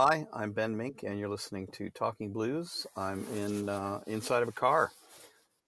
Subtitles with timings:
[0.00, 2.86] Hi, I'm Ben Mink, and you're listening to Talking Blues.
[2.96, 4.92] I'm in uh, inside of a car.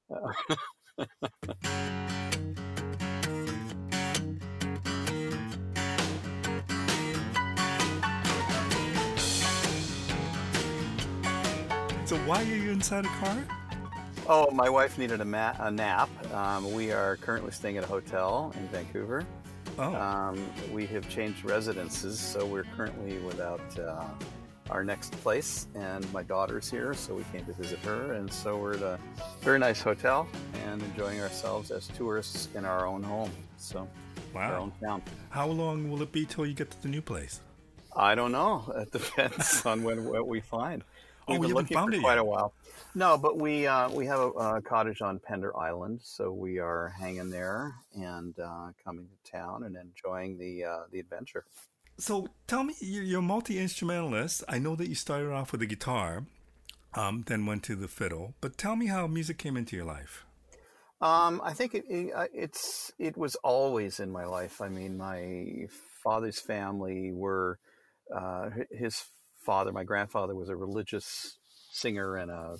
[12.04, 13.44] So why are you inside a car?
[14.28, 16.08] oh, my wife needed a, ma- a nap.
[16.32, 19.26] Um, we are currently staying at a hotel in Vancouver.
[19.80, 24.04] Oh, Um, we have changed residences, so we're currently without uh,
[24.68, 28.58] our next place, and my daughter's here, so we came to visit her, and so
[28.58, 28.98] we're at a
[29.40, 30.28] very nice hotel
[30.66, 33.88] and enjoying ourselves as tourists in our own home, so
[34.34, 35.02] our own town.
[35.30, 37.40] How long will it be till you get to the new place?
[37.96, 38.70] I don't know.
[38.76, 40.84] It depends on when what we find.
[41.30, 42.18] Oh, We've we been looking found for it quite yet.
[42.18, 42.54] a while.
[42.94, 46.92] No, but we uh, we have a, a cottage on Pender Island, so we are
[46.98, 51.44] hanging there and uh, coming to town and enjoying the uh, the adventure.
[51.98, 54.42] So tell me, you're you're a multi instrumentalist.
[54.48, 56.24] I know that you started off with the guitar,
[56.94, 58.34] um, then went to the fiddle.
[58.40, 60.24] But tell me how music came into your life.
[61.00, 64.60] Um, I think it, it, uh, it's it was always in my life.
[64.60, 65.66] I mean, my
[66.02, 67.58] father's family were
[68.14, 69.04] uh, his
[69.50, 69.72] father.
[69.72, 71.36] My grandfather was a religious
[71.72, 72.56] singer and a.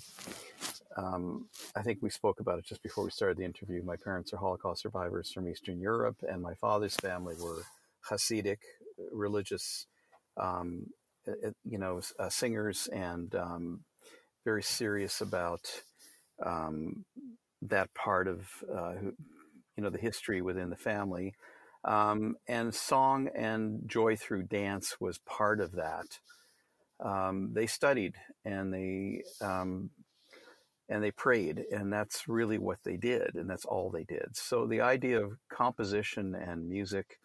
[0.97, 1.47] Um,
[1.77, 3.81] I think we spoke about it just before we started the interview.
[3.85, 7.63] My parents are Holocaust survivors from Eastern Europe, and my father's family were
[8.11, 8.59] Hasidic
[9.13, 9.87] religious,
[10.37, 10.87] um,
[11.29, 13.85] uh, uh, you know, uh, singers and um,
[14.45, 15.65] very serious about.
[16.45, 17.05] Um,
[17.63, 18.95] that part of uh,
[19.77, 21.35] you know the history within the family
[21.85, 26.07] um, and song and joy through dance was part of that
[27.03, 29.91] um, they studied and they um,
[30.89, 34.67] and they prayed and that's really what they did and that's all they did so
[34.67, 37.19] the idea of composition and music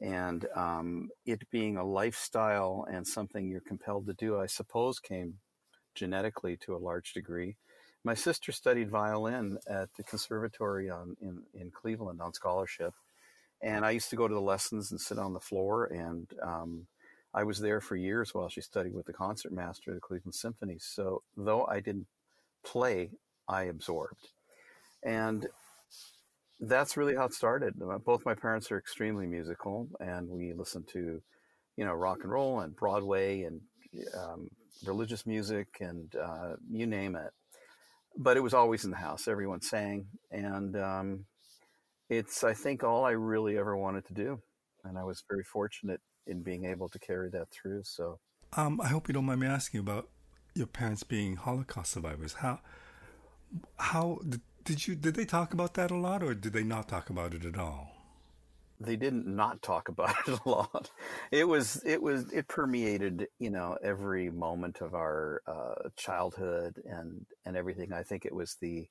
[0.00, 5.34] and um, it being a lifestyle and something you're compelled to do i suppose came
[5.94, 7.56] genetically to a large degree
[8.04, 12.94] my sister studied violin at the conservatory on, in, in Cleveland on scholarship.
[13.62, 15.84] And I used to go to the lessons and sit on the floor.
[15.86, 16.86] And um,
[17.32, 20.78] I was there for years while she studied with the concertmaster of the Cleveland Symphony.
[20.80, 22.06] So though I didn't
[22.64, 23.10] play,
[23.48, 24.28] I absorbed.
[25.02, 25.46] And
[26.60, 27.74] that's really how it started.
[28.04, 31.22] Both my parents are extremely musical, and we listen to,
[31.76, 33.60] you know, rock and roll and Broadway and
[34.18, 34.50] um,
[34.84, 37.32] religious music and uh, you name it
[38.16, 39.28] but it was always in the house.
[39.28, 41.24] Everyone sang, and um,
[42.08, 44.40] it's I think all I really ever wanted to do,
[44.84, 47.82] and I was very fortunate in being able to carry that through.
[47.84, 48.18] So
[48.56, 50.08] Um, I hope you don't mind me asking about
[50.54, 52.34] your parents being Holocaust survivors.
[52.34, 52.60] How
[53.78, 56.88] how did, did you did they talk about that a lot, or did they not
[56.88, 57.92] talk about it at all?
[58.80, 60.90] they didn't not talk about it a lot.
[61.30, 67.26] It was it was it permeated you know every moment of our uh, childhood and
[67.44, 67.92] and everything.
[67.92, 68.88] I think it was the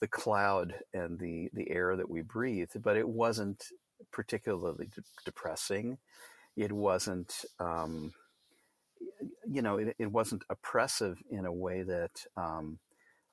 [0.00, 3.64] the cloud and the the air that we breathed, but it wasn't
[4.12, 5.98] particularly de- depressing.
[6.56, 7.44] It wasn't.
[7.58, 8.12] Um,
[9.46, 12.78] you know, it, it wasn't oppressive in a way that um,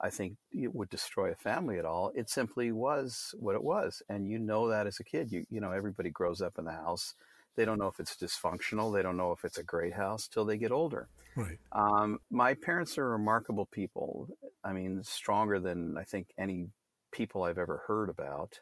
[0.01, 2.11] I think it would destroy a family at all.
[2.15, 5.31] It simply was what it was, and you know that as a kid.
[5.31, 7.13] You you know, everybody grows up in the house.
[7.55, 8.93] They don't know if it's dysfunctional.
[8.93, 11.07] They don't know if it's a great house till they get older.
[11.35, 11.57] Right.
[11.71, 14.27] Um, my parents are remarkable people.
[14.63, 16.67] I mean, stronger than I think any
[17.11, 18.59] people I've ever heard about,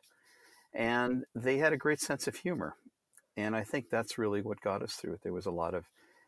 [0.74, 2.76] and they had a great sense of humor.
[3.38, 5.20] And I think that's really what got us through it.
[5.24, 5.86] There was a lot of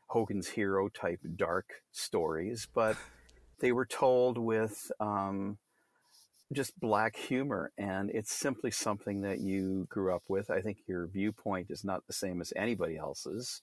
[0.07, 2.97] Hogan's Hero type dark stories, but
[3.59, 5.57] they were told with um,
[6.53, 7.71] just black humor.
[7.77, 10.49] And it's simply something that you grew up with.
[10.49, 13.61] I think your viewpoint is not the same as anybody else's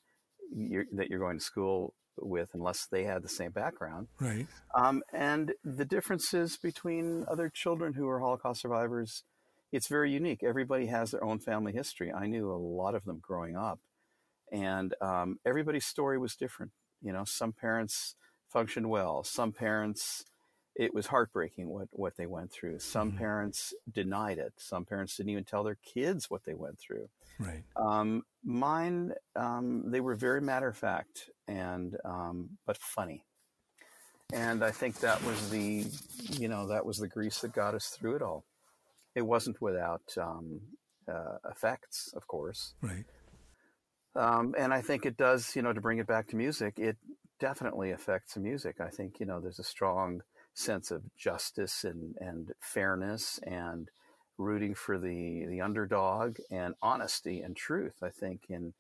[0.55, 4.09] you're, that you're going to school with, unless they had the same background.
[4.21, 4.47] Right.
[4.75, 9.25] Um, and the differences between other children who are Holocaust survivors,
[9.75, 10.43] it's very unique.
[10.45, 12.13] Everybody has their own family history.
[12.13, 13.81] I knew a lot of them growing up,
[14.53, 16.73] and um, everybody's story was different.
[17.03, 18.15] You know, some parents
[18.51, 19.25] functioned well.
[19.25, 20.25] Some parents,
[20.77, 22.79] it was heartbreaking what what they went through.
[22.79, 23.19] Some Mhm.
[23.19, 24.53] parents denied it.
[24.59, 27.09] Some parents didn't even tell their kids what they went through.
[27.39, 27.65] Right.
[27.77, 33.25] Um, mine, um, they were very matter of fact and um, but funny,
[34.33, 35.87] and I think that was the,
[36.39, 38.45] you know, that was the grease that got us through it all.
[39.15, 40.61] It wasn't without um,
[41.09, 43.07] uh, effects, of course, Right.
[44.17, 45.55] um, and I think it does.
[45.57, 46.97] You know, to bring it back to music, it
[47.41, 48.81] definitely affects the music.
[48.81, 50.23] I think you know there's a strong
[50.55, 53.91] sense of justice and and fairness and
[54.39, 58.03] rooting for the the underdog and honesty and truth.
[58.03, 58.75] I think in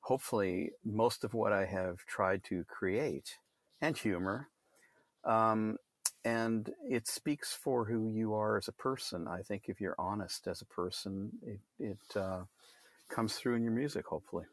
[0.00, 3.38] hopefully most of what I have tried to create
[3.80, 4.48] and humor.
[5.24, 5.78] Um,
[6.24, 9.26] and it speaks for who you are as a person.
[9.26, 12.42] I think if you're honest as a person, it, it uh,
[13.08, 14.44] comes through in your music, hopefully.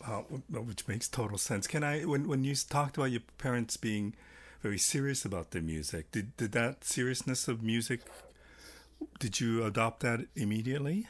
[0.00, 1.66] Wow, which makes total sense.
[1.66, 4.14] Can I, when, when you talked about your parents being
[4.60, 8.00] very serious about their music, did, did that seriousness of music,
[9.20, 11.06] did you adopt that immediately?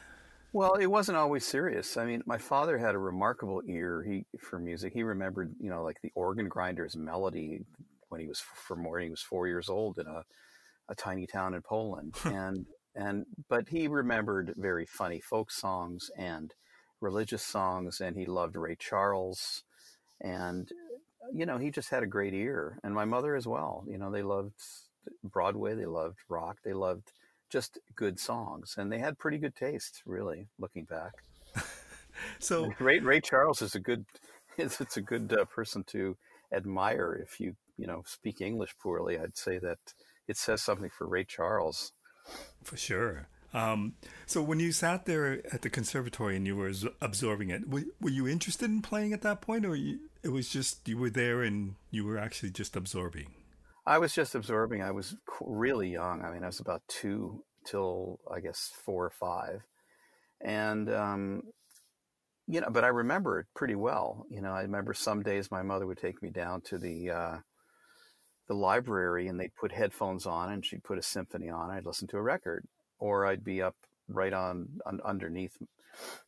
[0.51, 1.97] Well, it wasn't always serious.
[1.97, 4.93] I mean, my father had a remarkable ear he, for music.
[4.93, 7.65] He remembered, you know, like the organ grinder's melody
[8.13, 8.99] when he was for more.
[8.99, 10.23] He was four years old in a,
[10.87, 16.53] a tiny town in Poland, and and but he remembered very funny folk songs and
[17.01, 19.63] religious songs, and he loved Ray Charles,
[20.21, 20.69] and
[21.33, 23.83] you know, he just had a great ear, and my mother as well.
[23.87, 24.53] You know, they loved
[25.23, 27.11] Broadway, they loved rock, they loved
[27.49, 31.13] just good songs, and they had pretty good taste, really, looking back.
[32.39, 34.05] so Ray Ray Charles is a good
[34.57, 36.15] it's, it's a good uh, person to
[36.53, 39.17] admire if you you know speak English poorly.
[39.19, 39.79] I'd say that
[40.27, 41.91] it says something for Ray Charles.
[42.63, 43.27] For sure.
[43.53, 43.93] Um,
[44.25, 46.71] so when you sat there at the conservatory and you were
[47.01, 50.49] absorbing it, were, were you interested in playing at that point, or you, it was
[50.49, 53.33] just you were there and you were actually just absorbing?
[53.85, 54.81] I was just absorbing.
[54.81, 56.23] I was really young.
[56.23, 59.61] I mean, I was about two till I guess four or five,
[60.41, 61.43] and um,
[62.47, 64.25] you know, but I remember it pretty well.
[64.29, 67.37] You know, I remember some days my mother would take me down to the uh,
[68.47, 71.71] the library and they'd put headphones on and she'd put a symphony on.
[71.71, 72.65] I'd listen to a record,
[72.99, 73.75] or I'd be up
[74.09, 75.55] right on, on underneath,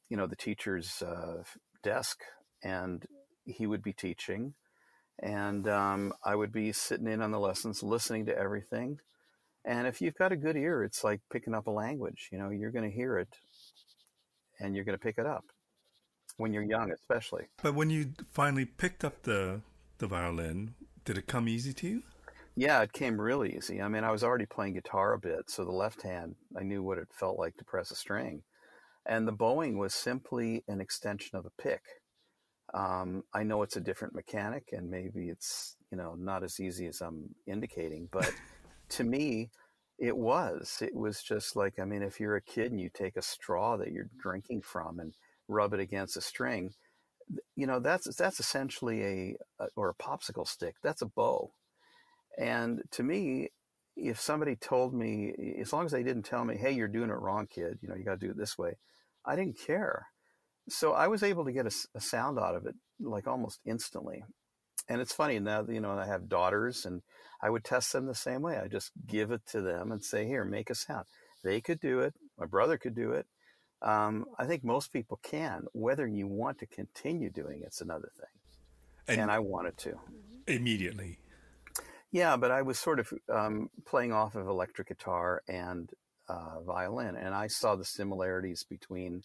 [0.09, 1.43] you know, the teacher's uh,
[1.83, 2.19] desk,
[2.63, 3.03] and
[3.45, 4.53] he would be teaching
[5.19, 8.99] and um, I would be sitting in on the lessons, listening to everything.
[9.63, 12.29] And if you've got a good ear, it's like picking up a language.
[12.31, 13.29] You know, you're going to hear it,
[14.59, 15.45] and you're going to pick it up
[16.37, 17.45] when you're young, especially.
[17.61, 19.61] But when you finally picked up the
[19.97, 22.03] the violin, did it come easy to you?
[22.55, 23.81] Yeah, it came really easy.
[23.81, 26.81] I mean, I was already playing guitar a bit, so the left hand, I knew
[26.81, 28.43] what it felt like to press a string.
[29.05, 31.81] And the bowing was simply an extension of a pick.
[32.73, 36.87] Um, I know it's a different mechanic, and maybe it's you know not as easy
[36.87, 38.31] as I'm indicating, but
[38.89, 39.51] to me,
[39.99, 40.77] it was.
[40.81, 43.77] It was just like I mean, if you're a kid and you take a straw
[43.77, 45.13] that you're drinking from and
[45.47, 46.73] rub it against a string,
[47.55, 50.75] you know that's that's essentially a, a or a popsicle stick.
[50.83, 51.51] That's a bow,
[52.37, 53.49] and to me,
[53.95, 57.19] if somebody told me, as long as they didn't tell me, "Hey, you're doing it
[57.19, 58.73] wrong, kid," you know, you got to do it this way,
[59.25, 60.07] I didn't care
[60.69, 64.23] so I was able to get a, a, sound out of it like almost instantly.
[64.87, 67.01] And it's funny now, you know, I have daughters and
[67.41, 68.57] I would test them the same way.
[68.57, 71.05] I just give it to them and say, here, make a sound.
[71.43, 72.13] They could do it.
[72.37, 73.25] My brother could do it.
[73.81, 75.65] Um, I think most people can.
[75.73, 78.29] Whether you want to continue doing it's another thing.
[79.07, 79.93] And, and I wanted to.
[80.47, 81.19] Immediately.
[82.11, 85.89] Yeah, but I was sort of um, playing off of electric guitar and
[86.27, 89.23] uh, violin, and I saw the similarities between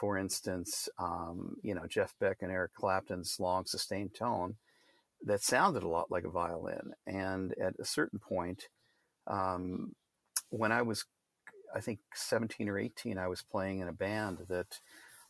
[0.00, 4.56] for instance, um, you know, Jeff Beck and Eric Clapton's long sustained tone
[5.26, 6.94] that sounded a lot like a violin.
[7.06, 8.68] And at a certain point,
[9.26, 9.92] um,
[10.48, 11.04] when I was,
[11.74, 14.80] I think, 17 or 18, I was playing in a band that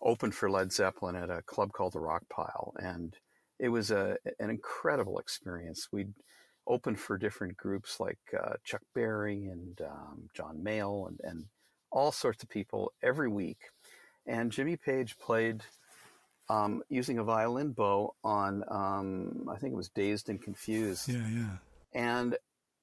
[0.03, 2.73] opened for Led Zeppelin at a club called the Rock Pile.
[2.81, 3.17] And
[3.59, 5.89] it was a, an incredible experience.
[5.93, 6.15] We'd
[6.67, 11.45] open for different groups like uh, Chuck Berry and um, John Mayall and, and
[11.91, 13.59] all sorts of people every week
[14.26, 15.62] and Jimmy Page played
[16.49, 21.09] um, using a violin bow on um, I think it was Dazed and Confused.
[21.09, 21.57] Yeah, yeah.
[21.93, 22.37] And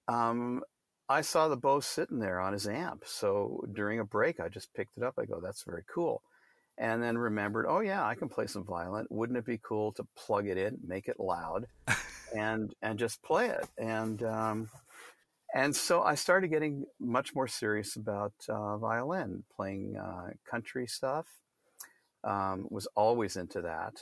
[0.08, 0.64] um,
[1.10, 3.04] I saw the bow sitting there on his amp.
[3.06, 5.16] So during a break, I just picked it up.
[5.18, 6.22] I go, "That's very cool,"
[6.78, 9.08] and then remembered, "Oh yeah, I can play some violin.
[9.10, 11.68] Wouldn't it be cool to plug it in, make it loud,
[12.36, 14.70] and and just play it?" And um,
[15.54, 21.26] and so I started getting much more serious about uh, violin, playing uh, country stuff.
[22.24, 23.94] Um, was always into that,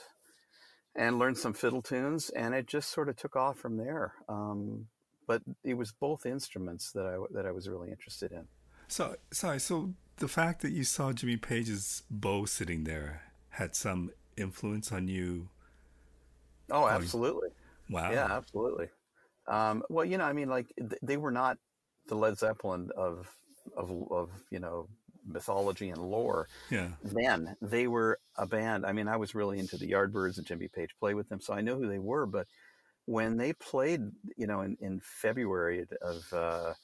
[0.96, 4.14] and learned some fiddle tunes, and it just sort of took off from there.
[4.28, 4.88] Um,
[5.26, 8.46] but it was both instruments that I that I was really interested in.
[8.88, 14.10] So sorry, so the fact that you saw Jimmy Page's bow sitting there had some
[14.36, 15.48] influence on you.
[16.70, 17.50] Oh, absolutely.
[17.90, 18.10] Wow.
[18.10, 18.88] Yeah, absolutely.
[19.46, 20.66] Um, well, you know, I mean, like
[21.02, 21.58] they were not
[22.08, 23.28] the Led Zeppelin of
[23.76, 24.88] of of you know
[25.26, 26.48] mythology and lore.
[26.70, 26.88] Yeah.
[27.02, 28.86] Then they were a band.
[28.86, 31.54] I mean, I was really into the Yardbirds and Jimmy Page played with them, so
[31.54, 32.26] I know who they were.
[32.26, 32.46] But
[33.06, 34.02] when they played,
[34.36, 36.74] you know, in, in February of uh,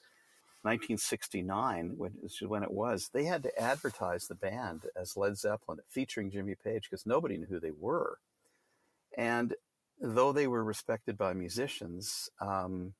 [0.62, 5.80] 1969, which is when it was, they had to advertise the band as Led Zeppelin,
[5.88, 8.18] featuring Jimmy Page, because nobody knew who they were.
[9.18, 9.54] And
[10.00, 12.94] though they were respected by musicians, um,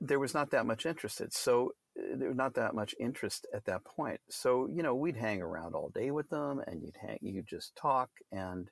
[0.00, 1.32] there was not that much interested.
[1.32, 4.20] So uh, there was not that much interest at that point.
[4.28, 7.74] So you know, we'd hang around all day with them, and you'd hang, you'd just
[7.76, 8.70] talk, and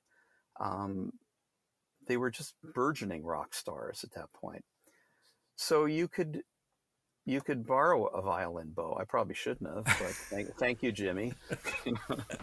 [0.61, 1.13] um,
[2.07, 4.65] they were just burgeoning rock stars at that point.
[5.57, 6.43] So you could
[7.27, 8.97] you could borrow a violin bow.
[9.01, 9.97] I probably shouldn't have, but
[10.31, 11.33] thank, thank you, Jimmy.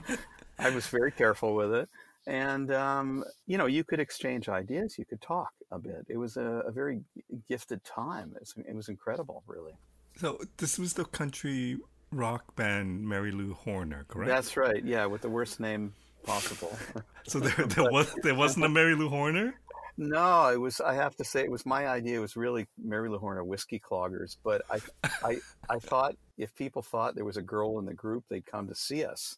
[0.59, 1.89] I was very careful with it.
[2.27, 6.05] And, um, you know, you could exchange ideas, you could talk a bit.
[6.07, 7.01] It was a, a very
[7.47, 8.33] gifted time.
[8.35, 9.73] It was, it was, incredible, really.
[10.17, 11.77] So, this was the country
[12.11, 14.29] rock band Mary Lou Horner, correct?
[14.29, 14.83] That's right.
[14.85, 16.77] Yeah, with the worst name possible.
[17.27, 19.55] so, there, there, was, there wasn't a Mary Lou Horner?
[19.97, 20.79] No, it was.
[20.81, 22.17] I have to say, it was my idea.
[22.17, 24.37] It was really Mary Lou Horner whiskey cloggers.
[24.43, 24.79] But I,
[25.23, 25.37] I,
[25.69, 28.75] I thought if people thought there was a girl in the group, they'd come to
[28.75, 29.37] see us.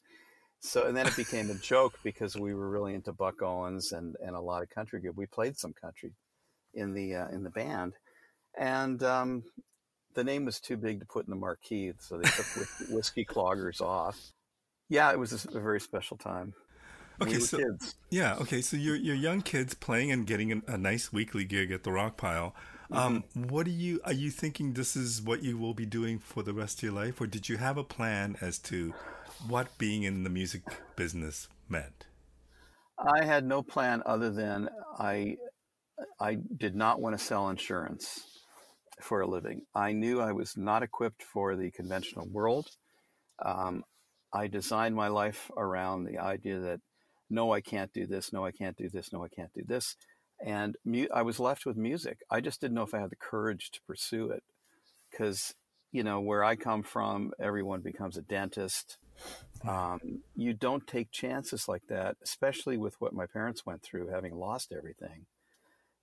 [0.61, 4.15] So and then it became a joke because we were really into Buck Owens and,
[4.25, 5.17] and a lot of country good.
[5.17, 6.13] We played some country
[6.73, 7.93] in the uh, in the band,
[8.57, 9.43] and um,
[10.15, 13.81] the name was too big to put in the marquee, so they took whiskey cloggers
[13.81, 14.17] off.
[14.87, 16.53] Yeah, it was a, very special time.
[17.22, 17.96] Okay, so kids.
[18.10, 21.72] yeah, okay, so you're you're young kids playing and getting a, a nice weekly gig
[21.72, 22.55] at the Rock Pile.
[22.91, 23.48] Um, mm-hmm.
[23.50, 24.74] What are you are you thinking?
[24.74, 27.50] This is what you will be doing for the rest of your life, or did
[27.50, 28.93] you have a plan as to
[29.48, 30.63] what being in the music
[30.96, 32.05] business meant?
[32.98, 35.38] I had no plan other than I
[36.20, 38.22] I did not want to sell insurance
[39.01, 39.62] for a living.
[39.75, 42.67] I knew I was not equipped for the conventional world.
[43.43, 43.84] Um,
[44.32, 46.79] I designed my life around the idea that
[47.29, 49.95] no, I can't do this, no, I can't do this, no, I can't do this.
[50.45, 52.19] And mu- I was left with music.
[52.29, 54.43] I just didn't know if I had the courage to pursue it
[55.09, 55.53] because,
[55.91, 58.97] you know, where I come from, everyone becomes a dentist.
[59.65, 64.35] Um, you don't take chances like that, especially with what my parents went through, having
[64.35, 65.27] lost everything.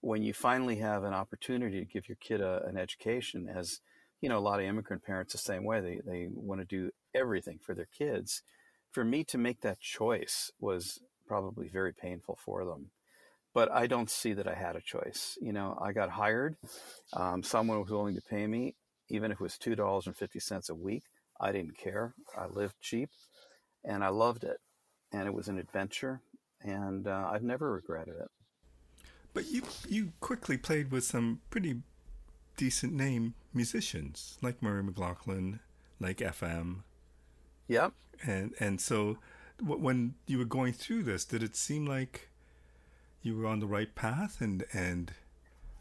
[0.00, 3.80] When you finally have an opportunity to give your kid a, an education, as
[4.20, 6.90] you know, a lot of immigrant parents the same way, they, they want to do
[7.14, 8.42] everything for their kids.
[8.92, 11.00] For me to make that choice was
[11.30, 12.90] probably very painful for them.
[13.54, 15.38] But I don't see that I had a choice.
[15.40, 16.56] You know, I got hired.
[17.12, 18.75] Um, someone was willing to pay me,
[19.08, 21.04] even if it was $2.50 a week.
[21.40, 22.14] I didn't care.
[22.37, 23.10] I lived cheap
[23.84, 24.58] and I loved it.
[25.12, 26.20] And it was an adventure.
[26.62, 28.28] And uh, I've never regretted it.
[29.32, 31.76] But you, you quickly played with some pretty
[32.56, 35.60] decent name musicians like Murray McLauchlan,
[36.00, 36.82] like FM.
[37.68, 37.92] Yep.
[38.26, 39.18] And, and so
[39.62, 42.31] when you were going through this, did it seem like
[43.23, 45.12] you were on the right path and and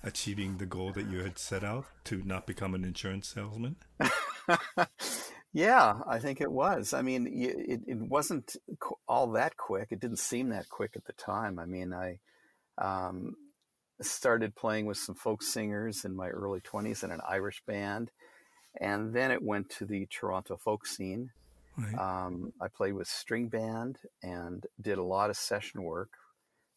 [0.03, 3.75] achieving the goal that you had set out to not become an insurance salesman?
[5.53, 6.93] yeah, I think it was.
[6.93, 8.55] I mean, it, it wasn't
[9.07, 9.89] all that quick.
[9.91, 11.59] It didn't seem that quick at the time.
[11.59, 12.19] I mean, I
[12.77, 13.35] um,
[14.01, 18.11] started playing with some folk singers in my early 20s in an Irish band.
[18.79, 21.31] And then it went to the Toronto folk scene.
[21.79, 22.25] Right.
[22.25, 26.09] Um, I played with string band and did a lot of session work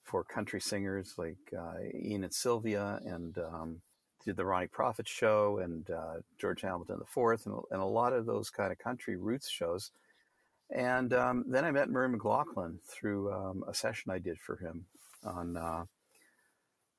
[0.05, 3.81] for country singers like uh, Ian and Sylvia, and um,
[4.25, 8.27] did the Ronnie Prophet show and uh, George Hamilton IV, and, and, a lot of
[8.27, 9.91] those kind of country roots shows.
[10.71, 14.87] And um, then I met Murray McLauchlan through um, a session I did for him
[15.25, 15.85] on uh,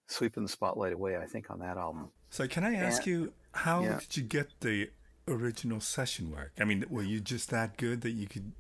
[0.08, 2.10] "Sweeping the Spotlight Away," I think, on that album.
[2.30, 4.00] So, can I ask and, you, how yeah.
[4.00, 4.90] did you get the
[5.28, 6.54] original session work?
[6.60, 8.54] I mean, were you just that good that you could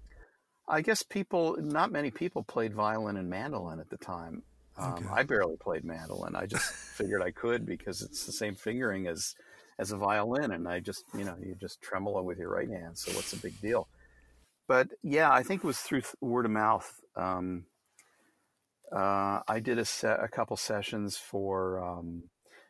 [0.67, 4.43] I guess people, not many people played violin and mandolin at the time.
[4.77, 5.05] Um, okay.
[5.11, 6.35] I barely played mandolin.
[6.35, 6.63] I just
[6.97, 9.35] figured I could because it's the same fingering as
[9.79, 12.97] as a violin, and I just you know you just tremolo with your right hand.
[12.97, 13.87] So what's a big deal?
[14.67, 16.91] But yeah, I think it was through word of mouth.
[17.15, 17.65] Um,
[18.95, 22.23] uh, I did a, set, a couple sessions for um,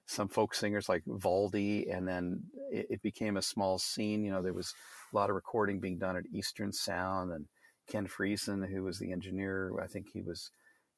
[0.05, 4.23] some folk singers like Valdy, and then it, it became a small scene.
[4.23, 4.73] You know, there was
[5.11, 7.45] a lot of recording being done at Eastern Sound and
[7.87, 10.51] Ken Friesen, who was the engineer, I think he was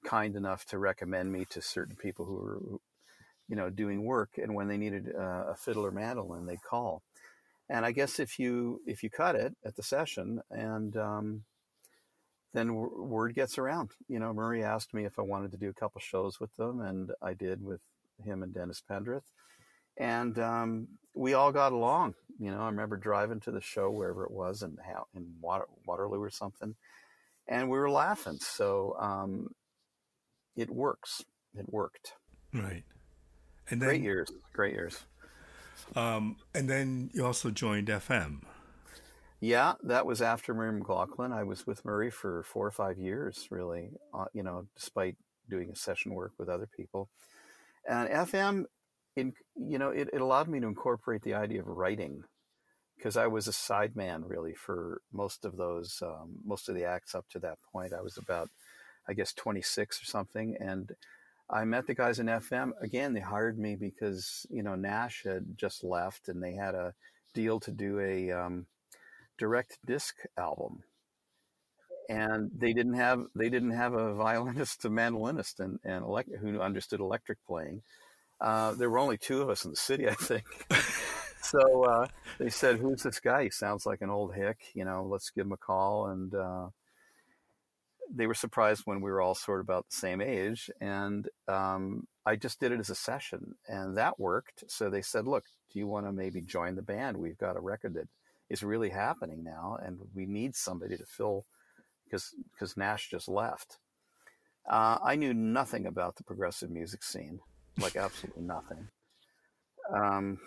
[0.05, 2.59] kind enough to recommend me to certain people who were,
[3.47, 4.37] you know, doing work.
[4.37, 7.01] And when they needed uh, a fiddle or mandolin, they'd call.
[7.69, 11.43] And I guess if you if you cut it at the session, and um,
[12.53, 13.89] then w- word gets around.
[14.07, 16.81] You know, Murray asked me if I wanted to do a couple shows with them,
[16.81, 17.81] and I did with
[18.23, 19.23] him and Dennis Pendrith.
[19.97, 22.15] And um, we all got along.
[22.39, 24.77] You know, I remember driving to the show wherever it was in
[25.15, 26.75] in Water, Waterloo or something,
[27.47, 28.37] and we were laughing.
[28.41, 29.47] So um,
[30.55, 31.23] it works.
[31.57, 32.13] It worked.
[32.53, 32.83] Right.
[33.69, 34.31] And then, great years.
[34.53, 34.99] Great years.
[35.95, 38.41] Um, and then you also joined FM.
[39.39, 41.31] Yeah, that was after Murray McLauchlan.
[41.31, 43.91] I was with Murray for four or five years, really.
[44.13, 45.15] Uh, you know, despite
[45.49, 47.09] doing a session work with other people.
[47.87, 48.65] And FM,
[49.15, 52.23] in you know, it, it allowed me to incorporate the idea of writing
[52.97, 57.13] because I was a sideman really for most of those, um, most of the acts
[57.13, 57.93] up to that point.
[57.93, 58.49] I was about,
[59.07, 60.55] I guess, 26 or something.
[60.59, 60.91] And
[61.49, 62.71] I met the guys in FM.
[62.81, 66.93] Again, they hired me because, you know, Nash had just left and they had a
[67.33, 68.65] deal to do a um,
[69.37, 70.83] direct disc album.
[72.09, 76.59] And they didn't have they didn't have a violinist, a mandolinist, and, and elect, who
[76.61, 77.81] understood electric playing.
[78.39, 80.45] Uh, there were only two of us in the city, I think.
[81.41, 82.07] so uh,
[82.37, 83.43] they said, "Who's this guy?
[83.43, 84.57] He sounds like an old hick.
[84.73, 86.67] You know, let's give him a call." And uh,
[88.13, 92.07] they were surprised when we were all sort of about the same age, and um,
[92.25, 94.63] I just did it as a session, and that worked.
[94.67, 97.17] So they said, "Look, do you want to maybe join the band?
[97.17, 98.07] We've got a record that
[98.49, 101.45] is really happening now, and we need somebody to fill
[102.05, 103.79] because because Nash just left."
[104.69, 107.39] Uh, I knew nothing about the progressive music scene,
[107.79, 108.87] like absolutely nothing.
[109.93, 110.39] Um,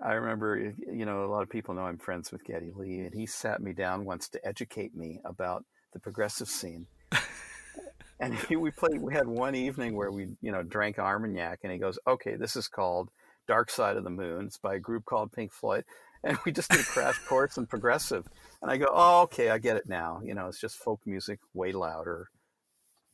[0.00, 3.14] I remember, you know, a lot of people know I'm friends with Geddy Lee, and
[3.14, 6.86] he sat me down once to educate me about the progressive scene.
[8.20, 9.00] and he, we played.
[9.00, 12.56] We had one evening where we, you know, drank Armagnac, and he goes, "Okay, this
[12.56, 13.10] is called
[13.48, 14.46] Dark Side of the Moon.
[14.46, 15.84] It's by a group called Pink Floyd."
[16.26, 18.26] And we just did a crash course in progressive.
[18.60, 20.20] And I go, "Oh, okay, I get it now.
[20.24, 22.28] You know, it's just folk music, way louder."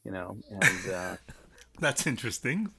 [0.05, 1.17] You know, and uh,
[1.79, 2.71] that's interesting.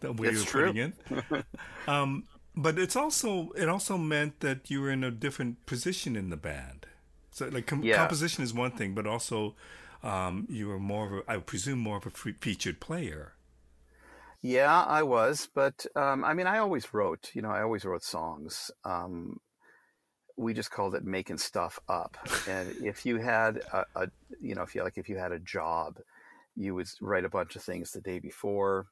[0.00, 0.66] The way you're true.
[0.72, 1.44] putting it.
[1.88, 2.24] um,
[2.56, 6.36] but it's also it also meant that you were in a different position in the
[6.36, 6.86] band.
[7.30, 7.96] So like com- Yeah.
[7.96, 9.54] composition is one thing, but also
[10.02, 13.32] um, you were more of a, I presume more of a fe- featured player.
[14.42, 17.30] Yeah, I was, but um, I mean, I always wrote.
[17.32, 18.70] You know, I always wrote songs.
[18.84, 19.40] Um,
[20.36, 22.16] we just called it making stuff up.
[22.48, 24.08] And if you had a, a,
[24.40, 25.98] you know, if you like, if you had a job,
[26.56, 28.86] you would write a bunch of things the day before.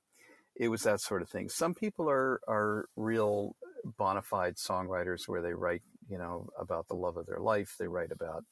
[0.54, 1.48] It was that sort of thing.
[1.48, 6.94] Some people are are real bona fide songwriters where they write, you know, about the
[6.94, 7.76] love of their life.
[7.78, 8.44] They write about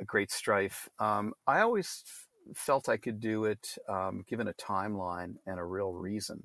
[0.00, 0.88] a great strife.
[0.98, 2.02] Um, I always
[2.54, 6.42] felt I could do it um, given a timeline and a real reason.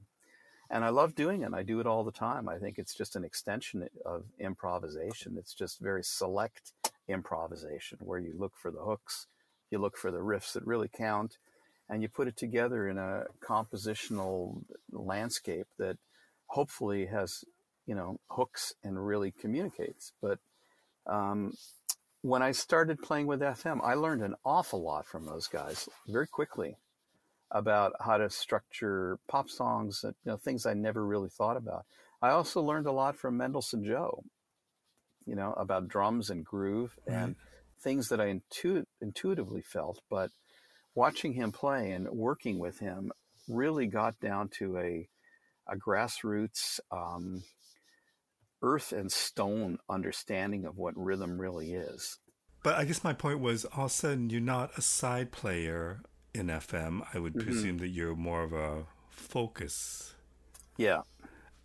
[0.69, 1.54] And I love doing it.
[1.54, 2.49] I do it all the time.
[2.49, 5.36] I think it's just an extension of improvisation.
[5.38, 6.71] It's just very select
[7.08, 9.28] improvisation where you look for the hooks,
[9.69, 11.38] you look for the riffs that really count,
[11.88, 15.97] and you put it together in a compositional landscape that
[16.47, 17.45] hopefully has,
[17.86, 20.13] you know, hooks and really communicates.
[20.19, 20.39] But
[21.06, 21.54] um,
[22.23, 26.25] when I started playing with FM, I learned an awful lot from those guys very
[26.25, 26.78] quickly
[27.51, 31.86] about how to structure pop songs, you know, things I never really thought about.
[32.21, 34.23] I also learned a lot from Mendelson Joe,
[35.25, 37.36] you know, about drums and groove and
[37.81, 40.01] things that I intu- intuitively felt.
[40.10, 40.31] But
[40.95, 43.12] watching him play and working with him
[43.47, 45.08] really got down to a,
[45.67, 47.43] a grassroots, um,
[48.62, 52.17] earth and stone understanding of what rhythm really is.
[52.63, 56.01] But I guess my point was all of a sudden you're not a side player
[56.36, 57.06] in FM.
[57.13, 57.45] I would Mm-hmm.
[57.48, 60.13] presume that you're more of a focus.
[60.78, 61.02] Yeah.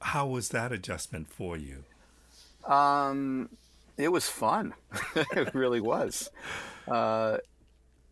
[0.00, 1.84] How was that adjustment for you?
[2.66, 3.50] Um,
[3.96, 4.74] it was fun.
[5.16, 6.30] it really was.
[6.88, 7.38] Uh,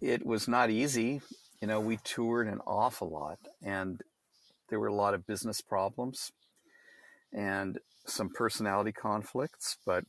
[0.01, 1.21] it was not easy.
[1.61, 4.01] You know, we toured an awful lot, and
[4.69, 6.31] there were a lot of business problems
[7.33, 9.77] and some personality conflicts.
[9.85, 10.05] But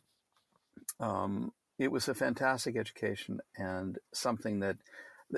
[0.99, 4.77] um, it was a fantastic education and something that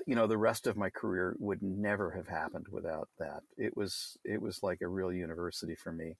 [0.07, 3.43] you know the rest of my career would never have happened without that.
[3.57, 6.15] It was it was like a real university for me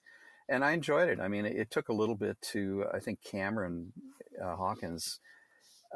[0.52, 1.20] and I enjoyed it.
[1.20, 2.86] I mean, it, took a little bit to.
[2.94, 3.94] I think Cameron
[4.44, 5.20] uh, Hawkins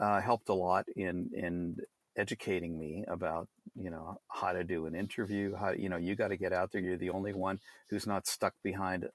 [0.01, 1.77] uh, helped a lot in in
[2.17, 5.53] educating me about you know how to do an interview.
[5.55, 6.81] How you know you got to get out there.
[6.81, 7.59] You're the only one
[7.89, 9.09] who's not stuck behind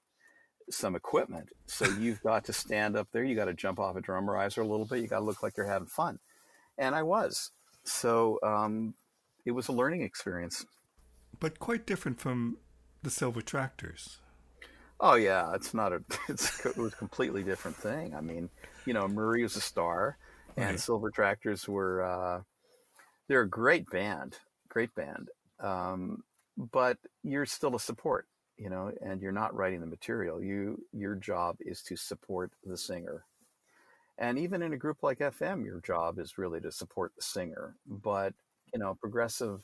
[0.69, 3.23] some equipment, so you've got to stand up there.
[3.23, 5.01] You got to jump off a drum riser a little bit.
[5.01, 6.19] You got to look like you're having fun,
[6.77, 7.51] and I was.
[7.83, 8.93] So um,
[9.45, 10.65] it was a learning experience.
[11.39, 12.57] But quite different from
[13.03, 14.19] the Silver Tractors.
[14.99, 16.03] Oh yeah, it's not a.
[16.29, 18.15] It's it was a completely different thing.
[18.15, 18.49] I mean,
[18.85, 20.17] you know, Murray was a star,
[20.57, 20.79] and Right.
[20.79, 22.03] Silver Tractors were.
[22.03, 22.41] Uh,
[23.27, 24.37] they're a great band,
[24.69, 26.23] great band, um,
[26.71, 30.41] but you're still a support, you know, and you're not writing the material.
[30.43, 33.25] You your job is to support the singer,
[34.21, 37.75] and even in a group like FM, your job is really to support the singer.
[37.85, 38.33] But
[38.73, 39.61] you know, progressive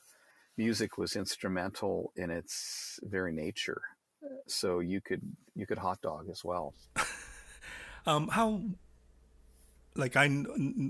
[0.58, 3.82] music was instrumental in its very nature
[4.48, 5.22] so you could
[5.56, 6.74] you could hot dog as well.
[8.06, 8.62] Um, how,
[9.96, 10.28] like I,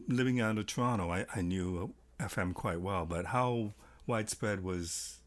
[0.08, 3.73] living out of Toronto, I, I knew FM quite well, but how
[4.06, 5.17] widespread was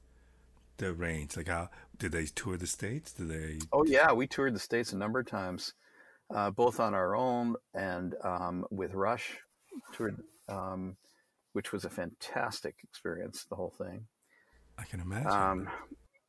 [0.77, 1.37] the range?
[1.37, 3.11] Like, how did they tour the states?
[3.11, 3.59] Did they?
[3.73, 5.73] Oh yeah, we toured the states a number of times,
[6.35, 9.39] uh, both on our own and um, with Rush.
[9.93, 10.97] Toured, um,
[11.53, 13.47] which was a fantastic experience.
[13.49, 14.07] The whole thing.
[14.79, 15.31] I can imagine.
[15.31, 15.69] Um,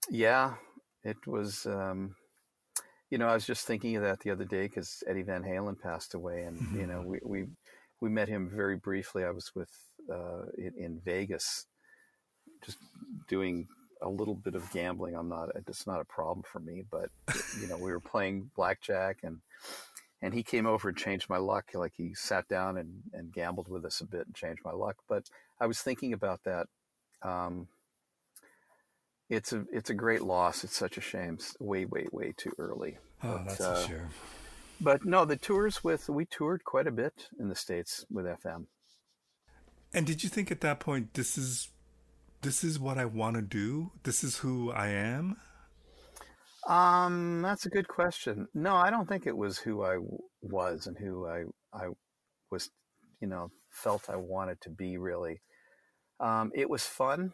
[0.10, 0.56] yeah,
[1.04, 1.66] it was.
[1.66, 2.16] Um,
[3.10, 5.80] you know, I was just thinking of that the other day because Eddie Van Halen
[5.80, 7.48] passed away, and you know, we we
[8.00, 9.24] we met him very briefly.
[9.24, 9.72] I was with
[10.12, 11.66] uh, in, in Vegas,
[12.64, 12.78] just
[13.28, 13.68] doing
[14.02, 15.16] a little bit of gambling.
[15.16, 15.50] I'm not.
[15.68, 17.10] It's not a problem for me, but
[17.60, 19.40] you know, we were playing blackjack, and
[20.22, 21.72] and he came over and changed my luck.
[21.74, 24.98] Like he sat down and and gambled with us a bit and changed my luck.
[25.08, 25.30] But
[25.60, 26.68] I was thinking about that.
[27.22, 27.68] Um,
[29.30, 30.64] it's a it's a great loss.
[30.64, 31.36] It's such a shame.
[31.36, 32.98] It's way way way too early.
[33.24, 34.10] Oh, But, that's uh, for sure.
[34.80, 38.66] But no, the tours with we toured quite a bit in the states with FM.
[39.94, 41.70] And did you think at that point this is
[42.42, 43.92] this is what I want to do?
[44.04, 45.38] This is who I am?
[46.68, 48.48] Um, that's a good question.
[48.54, 51.44] No, I don't think it was who I w- was and who I
[51.74, 51.88] I
[52.52, 52.70] was,
[53.22, 54.98] you know, felt I wanted to be.
[54.98, 55.42] Really,
[56.20, 57.34] um, it was fun,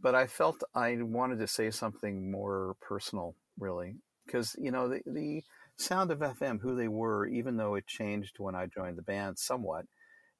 [0.00, 3.36] but I felt I wanted to say something more personal.
[3.58, 5.44] Really, because you know the the
[5.78, 9.38] sound of FM, who they were, even though it changed when I joined the band
[9.38, 9.86] somewhat,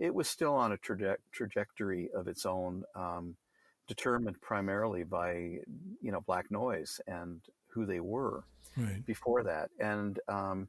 [0.01, 3.37] it was still on a traje- trajectory of its own, um,
[3.89, 5.33] determined primarily by
[6.03, 7.41] you know Black Noise and
[7.73, 8.45] who they were
[8.77, 9.05] Right.
[9.05, 9.71] before that.
[9.79, 10.69] And um,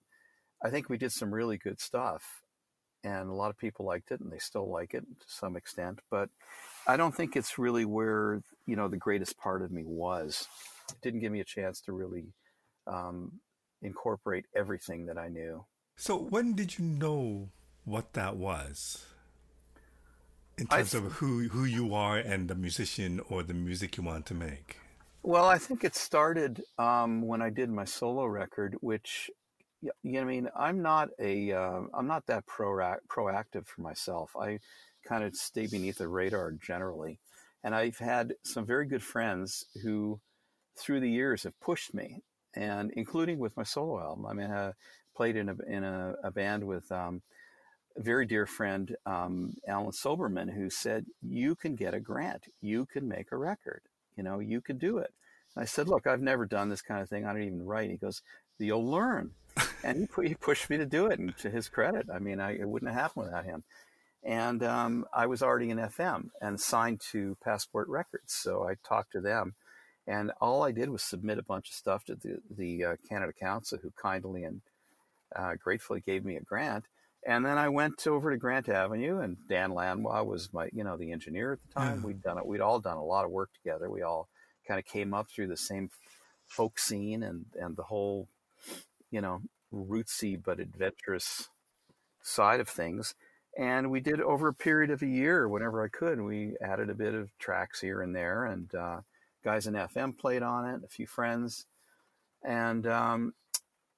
[0.64, 2.42] I think we did some really good stuff,
[3.04, 6.00] and a lot of people liked it, and they still like it to some extent.
[6.10, 6.30] But
[6.88, 10.48] I don't think it's really where you know the greatest part of me was.
[10.90, 12.34] It didn't give me a chance to really
[12.88, 13.40] um,
[13.82, 15.66] incorporate everything that I knew.
[15.96, 17.50] So when did you know
[17.86, 19.06] what that was?
[20.58, 24.26] In terms of who who you are and the musician or the music you want
[24.28, 24.81] to make.
[25.23, 29.29] Well, I think it started um, when I did my solo record, which
[29.81, 32.71] you know, I mean, I'm not a, uh, I'm not that pro
[33.10, 34.31] proactive for myself.
[34.39, 34.60] I
[35.07, 37.19] kind of stay beneath the radar generally,
[37.63, 40.19] and I've had some very good friends who,
[40.77, 42.21] through the years, have pushed me,
[42.55, 44.25] and including with my solo album.
[44.25, 44.73] I mean, I
[45.15, 46.91] played in a in a, a band with.
[46.91, 47.21] Um,
[47.97, 52.45] a very dear friend, um, Alan Soberman, who said, "You can get a grant.
[52.62, 53.81] You can make a record."
[54.15, 55.13] You know, you could do it.
[55.56, 57.26] I said, look, I've never done this kind of thing.
[57.26, 57.89] I don't even write.
[57.89, 58.21] He goes,
[58.58, 59.32] you'll learn.
[59.84, 61.19] and he, he pushed me to do it.
[61.19, 63.63] And to his credit, I mean, I, it wouldn't have happened without him.
[64.24, 68.34] And um, I was already in FM and signed to Passport Records.
[68.34, 69.56] So I talked to them.
[70.08, 73.34] And all I did was submit a bunch of stuff to the, the uh, Canada
[73.34, 74.62] Council, who kindly and
[75.36, 76.86] uh, gratefully gave me a grant.
[77.25, 80.97] And then I went over to Grant Avenue, and Dan Lanois was my, you know,
[80.97, 81.99] the engineer at the time.
[81.99, 82.07] Yeah.
[82.07, 82.45] We'd done it.
[82.45, 83.89] We'd all done a lot of work together.
[83.89, 84.27] We all
[84.67, 85.89] kind of came up through the same
[86.47, 88.27] folk scene and and the whole,
[89.12, 89.41] you know,
[89.73, 91.49] rootsy but adventurous
[92.23, 93.13] side of things.
[93.57, 96.21] And we did over a period of a year, whenever I could.
[96.21, 99.01] We added a bit of tracks here and there, and uh,
[99.43, 101.65] guys in FM played on it, a few friends,
[102.43, 103.34] and um,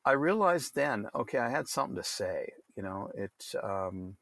[0.06, 2.50] I realized then, okay, I had something to say.
[2.76, 3.32] You know, it,
[3.62, 4.18] um,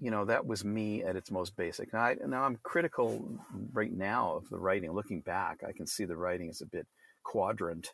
[0.00, 1.92] you know, that was me at its most basic.
[1.92, 3.38] Now, I, now I'm critical
[3.72, 4.92] right now of the writing.
[4.92, 6.86] Looking back, I can see the writing is a bit
[7.22, 7.92] quadrant,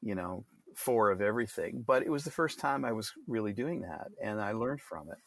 [0.00, 0.44] you know,
[0.76, 1.84] four of everything.
[1.86, 5.08] But it was the first time I was really doing that, and I learned from
[5.10, 5.18] it.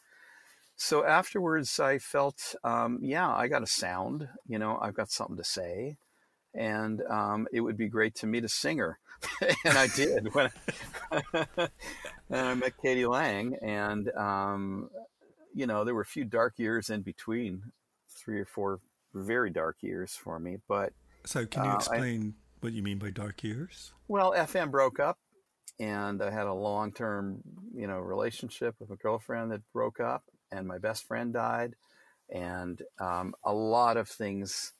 [0.76, 4.28] So afterwards, I felt, um, yeah, I got a sound.
[4.46, 5.96] You know, I've got something to say,
[6.54, 8.98] and um, it would be great to meet a singer,
[9.64, 10.50] and I did when
[11.32, 11.68] and
[12.30, 13.06] I met k.d.
[13.06, 14.90] lang, and um,
[15.54, 17.62] you know, there were a few dark years in between,
[18.10, 18.80] three or four
[19.14, 20.58] very dark years for me.
[20.68, 20.92] But
[21.24, 23.92] So can you Uh, I- explain what you mean by dark years?
[24.08, 25.18] well, FM broke up,
[25.80, 27.40] and I had a long-term,
[27.74, 31.74] you know, relationship with a girlfriend that broke up, and my best friend died,
[32.30, 34.72] and um, a lot of things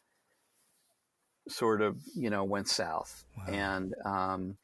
[1.48, 3.44] sort of, you know, went south, Wow.
[3.48, 4.58] and um,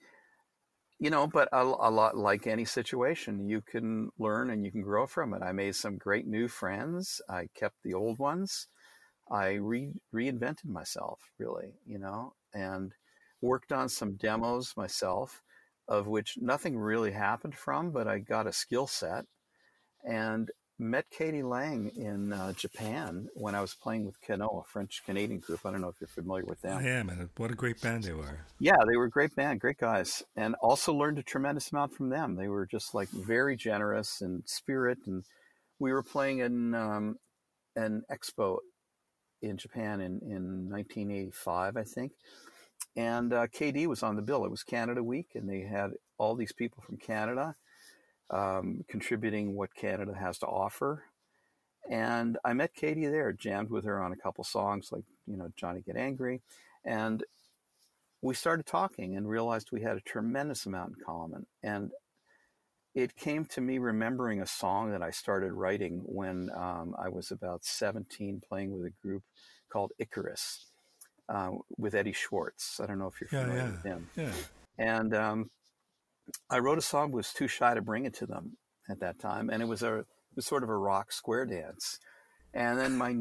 [0.99, 4.83] you know, but a, a lot like any situation, you can learn and you can
[4.83, 5.43] grow from it.
[5.43, 7.21] I made some great new friends.
[7.29, 8.69] I kept the old ones.
[9.31, 12.95] I re- reinvented myself, really, you know, and
[13.41, 15.43] worked on some demos myself,
[15.89, 19.27] of which nothing really happened from, but I got a skill set
[20.05, 21.43] and met k.d.
[21.43, 25.61] lang in uh, Japan when I was playing with CANO, a French Canadian group.
[25.65, 26.79] I don't know if you're familiar with them.
[26.79, 28.41] I am, and what a great band they were.
[28.59, 32.09] Yeah, they were a great band, great guys, and also learned a tremendous amount from
[32.09, 32.35] them.
[32.35, 35.25] They were just like very generous in spirit, and
[35.79, 37.17] we were playing in um,
[37.77, 38.59] an expo
[39.43, 42.13] in Japan in, in 1985, I think.
[42.97, 44.45] And uh, KD was on the bill.
[44.45, 47.55] It was Canada Week, and they had all these people from Canada
[48.35, 51.05] um, contributing what Canada has to offer.
[51.89, 53.07] And I met k.d.
[53.07, 56.41] there, jammed with her on a couple songs like, you know, Johnny Get Angry.
[56.85, 57.23] And
[58.23, 61.47] we started talking and realized we had a tremendous amount in common.
[61.63, 61.91] And
[62.95, 67.31] it came to me remembering a song that I started writing when um, I was
[67.31, 69.23] about 17, playing with a group
[69.71, 70.67] called Icarus
[71.29, 72.81] uh, with Eddie Schwartz.
[72.81, 73.71] I don't know if you're familiar yeah, yeah.
[73.71, 74.11] with him.
[74.17, 74.33] Yeah.
[74.79, 75.51] And um,
[76.51, 78.57] I wrote a song, was too shy to bring it to them
[78.89, 80.07] at that time, and it was a it
[80.37, 81.99] was sort of a rock square dance.
[82.53, 83.13] And then my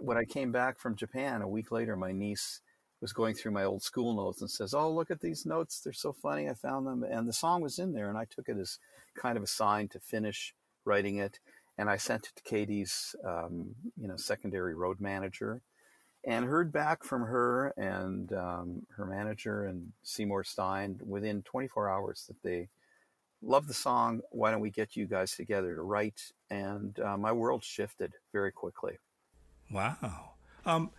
[0.00, 2.60] when I came back from Japan a week later, my niece
[3.00, 5.92] was going through my old school notes and says, "Oh, look at these notes; they're
[5.92, 6.48] so funny.
[6.48, 8.78] I found them." And the song was in there, and I took it as
[9.14, 11.38] kind of a sign to finish writing it.
[11.78, 15.62] And I sent it to k.d.'s, um, you know, secondary road manager,
[16.24, 22.24] and heard back from her and um, her manager and Seymour Stein within 24 hours
[22.28, 22.68] that they
[23.42, 24.20] love the song.
[24.30, 26.20] Why don't we get you guys together to write?
[26.50, 28.98] And uh, my world shifted very quickly.
[29.70, 30.34] Wow.
[30.64, 30.90] Um,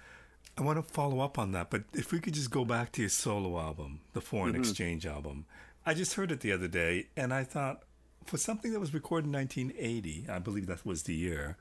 [0.57, 3.01] I want to follow up on that, but if we could just go back to
[3.01, 4.61] your solo album, the Foreign mm-hmm.
[4.61, 5.45] Exchange album.
[5.85, 7.83] I just heard it the other day, and I thought,
[8.25, 11.57] for something that was recorded in 1980, I believe that was the year.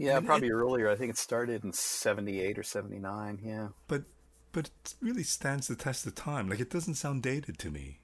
[0.00, 0.88] Yeah, and probably it, earlier.
[0.88, 3.38] I think it started in 78 or 79.
[3.44, 3.68] Yeah.
[3.86, 4.04] But
[4.50, 6.48] but it really stands the test of time.
[6.48, 8.00] Like it doesn't sound dated to me.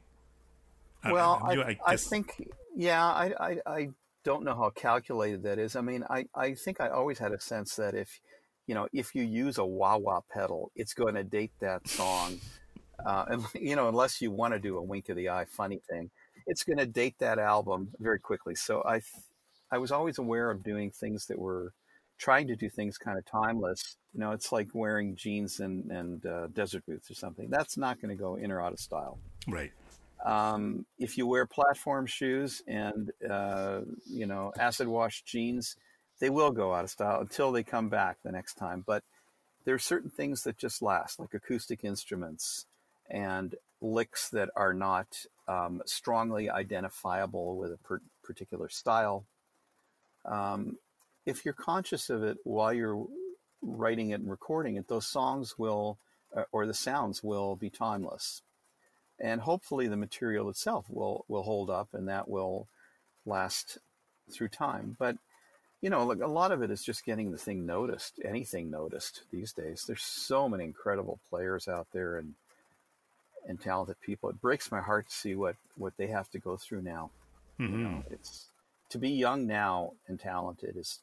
[1.05, 3.89] Well, I, I, I, I think, yeah, I, I, I
[4.25, 5.75] don't know how calculated that is.
[5.75, 8.21] I mean, I, I think I always had a sense that if,
[8.67, 12.39] you know, if you use a wah wah pedal, it's going to date that song.
[13.07, 15.81] Uh, and, you know, unless you want to do a wink of the eye funny
[15.89, 16.11] thing,
[16.47, 18.55] it's going to date that album very quickly.
[18.55, 19.01] So I,
[19.71, 21.73] I was always aware of doing things that were
[22.19, 23.97] trying to do things kind of timeless.
[24.13, 27.49] You know, it's like wearing jeans and, and uh, desert boots or something.
[27.51, 29.19] That's not going to go in or out of style.
[29.47, 29.73] Right.
[30.25, 35.77] Um, if you wear platform shoes and uh, you know acid wash jeans,
[36.21, 38.83] they will go out of style until they come back the next time.
[38.87, 39.05] But
[39.65, 42.67] there are certain things that just last, like acoustic instruments
[43.11, 45.07] and licks that are not
[45.49, 49.25] um, strongly identifiable with a per- particular style.
[50.25, 50.79] Um,
[51.27, 53.05] if you're conscious of it while you're
[53.61, 55.99] writing it and recording it, those songs will,
[56.35, 58.43] uh, or the sounds will be timeless.
[59.19, 62.69] And hopefully the material itself will will hold up and that will
[63.25, 63.79] last
[64.31, 64.97] through time.
[64.99, 65.17] But
[65.81, 69.53] you know a lot of it is just getting the thing noticed anything noticed these
[69.53, 69.85] days.
[69.87, 72.35] There's so many incredible players out there and
[73.49, 74.29] and talented people.
[74.29, 77.11] It breaks my heart to see what what they have to go through now.
[77.59, 77.79] Mm-hmm.
[77.79, 78.49] you know, it's
[78.91, 81.01] to be young now and talented is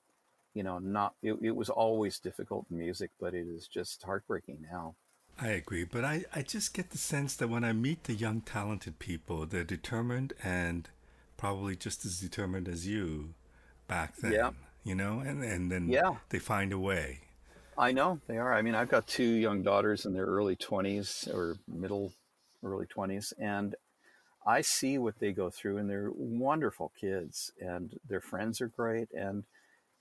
[0.54, 4.58] you know not it, it was always difficult in music but it is just heartbreaking
[4.72, 4.96] now
[5.40, 8.42] I agree, but I, I just get the sense that when I meet the young,
[8.42, 10.90] talented people, they're determined and
[11.38, 13.34] probably just as determined as you
[13.88, 14.34] back then.
[14.34, 14.52] Yeah.
[14.84, 16.16] You know, and, and then yeah.
[16.30, 17.22] they find a way.
[17.78, 18.54] I know they are.
[18.54, 22.12] I mean, I've got two young daughters in their early 20s or middle,
[22.64, 23.76] early 20s, and
[24.46, 29.08] I see what they go through, and they're wonderful kids, and their friends are great.
[29.14, 29.46] And,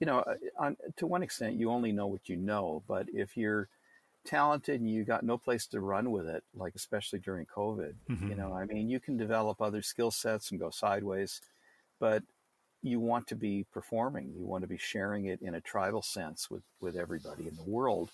[0.00, 0.24] you know,
[0.58, 3.68] on, to one extent, you only know what you know, but if you're
[4.24, 7.94] talented and you got no place to run with it, like especially during COVID.
[8.10, 8.28] Mm-hmm.
[8.28, 11.40] You know, I mean, you can develop other skill sets and go sideways,
[11.98, 12.22] but
[12.82, 14.32] you want to be performing.
[14.36, 17.62] You want to be sharing it in a tribal sense with with everybody in the
[17.62, 18.10] world.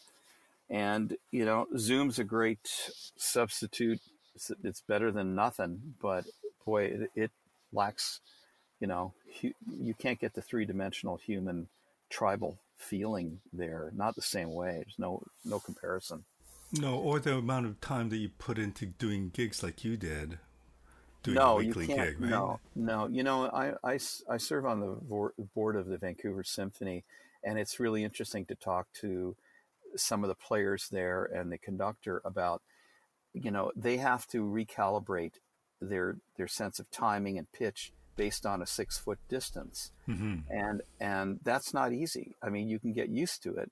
[0.71, 2.69] And you know, Zoom's a great
[3.17, 4.01] substitute.
[4.35, 6.25] It's, it's better than nothing, but
[6.65, 7.31] boy, it, it
[7.73, 8.21] lacks.
[8.81, 11.69] You know, hu- you can't get the three dimensional human
[12.11, 13.91] tribal feeling there.
[13.95, 14.73] Not the same way.
[14.85, 16.25] There's no no comparison.
[16.73, 20.39] No, or the amount of time that you put into doing gigs like you did.
[21.23, 21.89] Doing no, you can't.
[21.89, 22.31] Gig, right?
[22.31, 23.09] No, no.
[23.09, 27.05] You know, I, I, I serve on the board of the Vancouver Symphony,
[27.43, 29.35] and it's really interesting to talk to
[29.97, 32.63] some of the players there and the conductor about,
[33.33, 35.35] you know, they have to recalibrate
[35.81, 39.93] their their sense of timing and pitch based on a six foot distance.
[40.09, 40.41] Mm-hmm.
[40.51, 42.35] And, and that's not easy.
[42.43, 43.71] I mean, you can get used to it,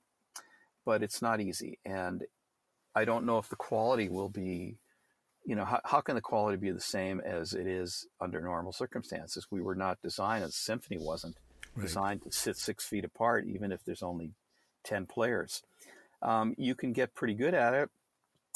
[0.85, 1.77] but it's not easy.
[1.85, 2.23] And
[2.95, 4.77] I don't know if the quality will be,
[5.45, 8.71] you know, how, how can the quality be the same as it is under normal
[8.71, 9.47] circumstances?
[9.51, 11.35] We were not designed, as symphony wasn't
[11.75, 11.85] right.
[11.85, 14.31] designed to sit six feet apart, even if there's only
[14.85, 15.61] 10 players.
[16.21, 17.89] Um, you can get pretty good at it,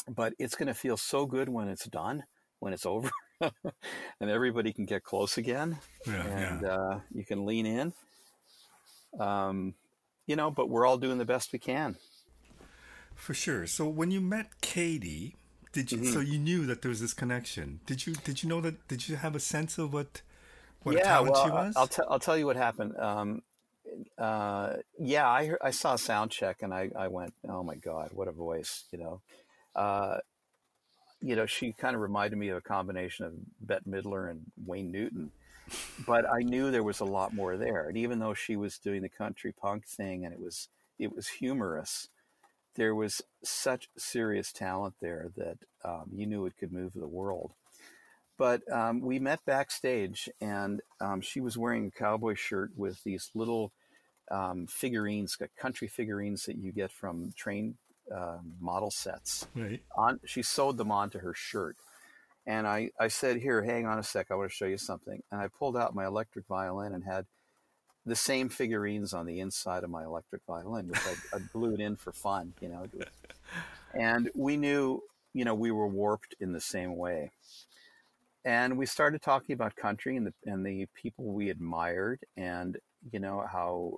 [0.08, 2.24] but it's going to feel so good when it's done,
[2.60, 3.12] when it's over.
[4.20, 6.74] and everybody can get close again, yeah, and yeah.
[6.74, 7.94] Uh, you can lean in.
[9.20, 9.76] Um,
[10.28, 11.98] you know, but we're all doing the best we can.
[13.16, 13.68] For sure.
[13.68, 15.36] So when you met k.d.,
[15.74, 16.00] did you?
[16.00, 16.14] Mm-hmm.
[16.14, 17.80] So you knew that there was this connection.
[17.86, 18.14] Did you?
[18.14, 18.88] Did you know that?
[18.88, 20.22] Did you have a sense of what?
[20.84, 21.74] What yeah, talent well, she was?
[21.78, 22.98] I'll, t- I'll tell you what happened.
[22.98, 23.44] Um,
[24.18, 28.10] uh, yeah, I I saw a sound check and I, I went, oh my god,
[28.14, 29.22] what a voice, you know.
[29.76, 30.18] Uh,
[31.22, 34.92] you know, she kind of reminded me of a combination of Bette Midler and Wayne
[34.92, 35.32] Newton
[36.06, 37.88] but I knew there was a lot more there.
[37.88, 40.68] And even though she was doing the country punk thing and it was
[41.00, 42.10] it was humorous,
[42.76, 47.54] there was such serious talent there that um, you knew it could move the world.
[48.38, 53.30] But um, we met backstage, and um, she was wearing a cowboy shirt with these
[53.36, 53.72] little
[54.32, 57.76] um, figurines, country figurines that you get from train
[58.14, 59.48] uh, model sets.
[59.56, 59.82] Right.
[59.98, 61.78] On, she sewed them onto her shirt
[62.46, 64.28] and I, I said, Here, hang on a sec.
[64.32, 65.22] I want to show you something.
[65.32, 67.26] And I pulled out my electric violin and had
[68.06, 71.96] the same figurines on the inside of my electric violin, which I, I glued in
[71.96, 72.86] for fun, you know.
[73.94, 77.32] And we knew, you know, we were warped in the same way.
[78.46, 82.78] And we started talking about country and the, and the people we admired and,
[83.12, 83.98] you know, how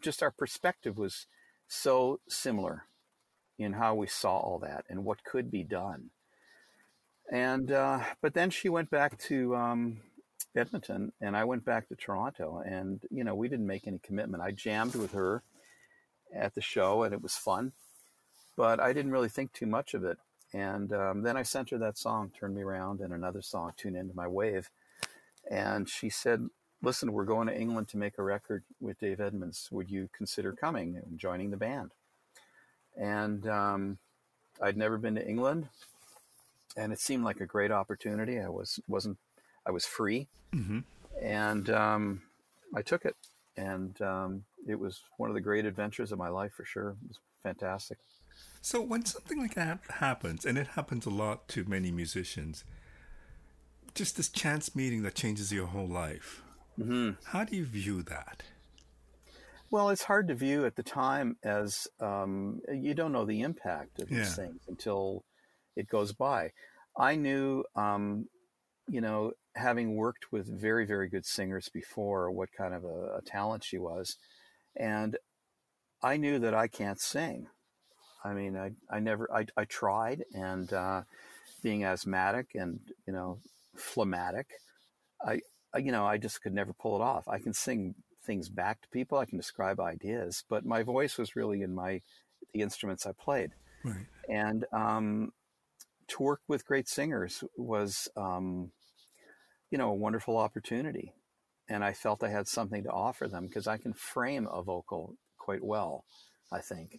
[0.00, 1.28] just our perspective was
[1.68, 2.86] so similar
[3.58, 6.10] in how we saw all that and what could be done
[7.30, 9.98] and uh, but then she went back to um,
[10.56, 14.42] Edmonton, and I went back to Toronto, and you know we didn't make any commitment.
[14.42, 15.42] I jammed with her
[16.34, 17.72] at the show, and it was fun,
[18.56, 20.18] but I didn't really think too much of it.
[20.54, 23.96] And um, then I sent her that song, "Turn Me Around," and another song, "Tune
[23.96, 24.70] Into My Wave,"
[25.50, 26.48] and she said,
[26.80, 29.68] "Listen, we're going to England to make a record with Dave Edmunds.
[29.70, 31.92] Would you consider coming and joining the band?"
[32.98, 33.98] And um,
[34.60, 35.68] I'd never been to England
[36.78, 38.40] and it seemed like a great opportunity.
[38.40, 39.18] I was wasn't
[39.66, 40.80] I was free, mm-hmm.
[41.20, 42.22] and um,
[42.74, 43.16] I took it,
[43.56, 46.90] and um, it was one of the great adventures of my life for sure.
[46.90, 47.98] It was fantastic.
[48.60, 52.64] So when something like that happens, and it happens a lot to many musicians,
[53.94, 56.42] just this chance meeting that changes your whole life.
[56.78, 57.10] Mm-hmm.
[57.24, 58.44] How do you view that?
[59.70, 64.00] Well, it's hard to view at the time as um, you don't know the impact
[64.00, 64.24] of these yeah.
[64.24, 65.24] things until
[65.76, 66.52] it goes by.
[66.96, 68.28] I knew, um,
[68.88, 73.22] you know, having worked with very, very good singers before, what kind of a, a
[73.26, 74.16] talent she was.
[74.74, 75.18] And
[76.02, 77.48] I knew that I can't sing.
[78.24, 81.02] I mean, I, I never, I, I tried and, uh,
[81.62, 83.38] being asthmatic and, you know,
[83.76, 84.46] phlegmatic,
[85.24, 85.40] I,
[85.74, 87.28] I, you know, I just could never pull it off.
[87.28, 87.94] I can sing
[88.28, 89.18] things back to people.
[89.18, 92.02] I can describe ideas, but my voice was really in my,
[92.52, 93.50] the instruments I played.
[93.82, 94.06] Right.
[94.28, 95.32] And, um,
[96.08, 98.70] to work with great singers was, um,
[99.70, 101.12] you know, a wonderful opportunity.
[101.68, 105.16] And I felt I had something to offer them because I can frame a vocal
[105.36, 106.04] quite well,
[106.50, 106.98] I think,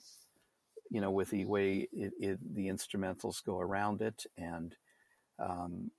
[0.91, 4.25] you know, with the way it, it, the instrumentals go around it.
[4.37, 4.75] And,
[5.39, 5.91] um,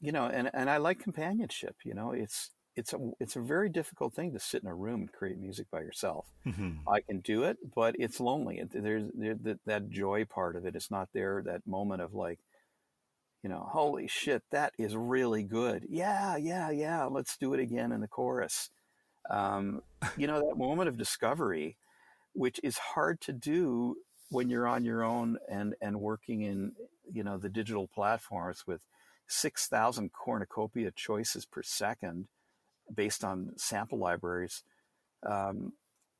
[0.00, 3.68] you know, and, and I like companionship, you know, it's, it's a it's a very
[3.70, 6.26] difficult thing to sit in a room and create music by yourself.
[6.46, 6.88] Mm-hmm.
[6.88, 8.62] I can do it, but it's lonely.
[8.70, 11.42] There's there, that, that joy part of it is not there.
[11.44, 12.38] That moment of like,
[13.42, 15.86] you know, holy shit, that is really good.
[15.88, 17.04] Yeah, yeah, yeah.
[17.04, 18.68] Let's do it again in the chorus.
[19.30, 19.80] Um,
[20.16, 21.78] you know, that moment of discovery,
[22.34, 23.96] which is hard to do
[24.28, 26.72] when you're on your own and and working in
[27.10, 28.82] you know the digital platforms with
[29.26, 32.28] six thousand cornucopia choices per second
[32.94, 34.62] based on sample libraries,
[35.24, 35.72] um,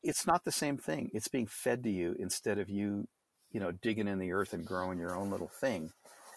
[0.02, 1.10] it's not the same thing.
[1.12, 3.08] It's being fed to you instead of you,
[3.52, 5.90] you know, digging in the earth and growing your own little thing.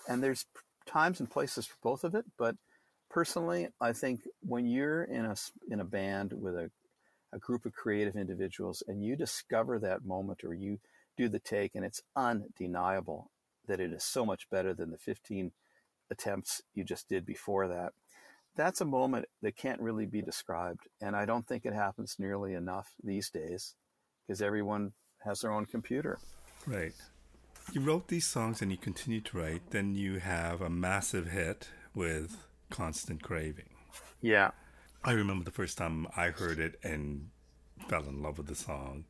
[0.08, 0.46] And there's
[0.86, 2.26] times and places for both of it.
[2.38, 2.56] But
[3.10, 5.36] personally, I think when you're in a
[5.70, 6.72] in a band with a
[7.34, 10.80] a group of creative individuals and you discover that moment or you
[11.18, 13.30] do the take and it's undeniable
[13.68, 15.52] that it is so much better than the 15
[16.10, 17.94] attempts you just did before that
[18.60, 20.90] that's a moment that can't really be described.
[21.00, 23.76] And I don't think it happens nearly enough these days
[24.28, 26.20] because everyone has their own computer.
[26.68, 26.92] Right.
[27.72, 29.72] You wrote these songs and you continue to write.
[29.72, 32.36] Then you have a massive hit with
[32.70, 33.70] Constant Craving.
[34.22, 34.52] Yeah.
[35.06, 37.30] I remember the first time I heard it and
[37.88, 39.06] fell in love with the song.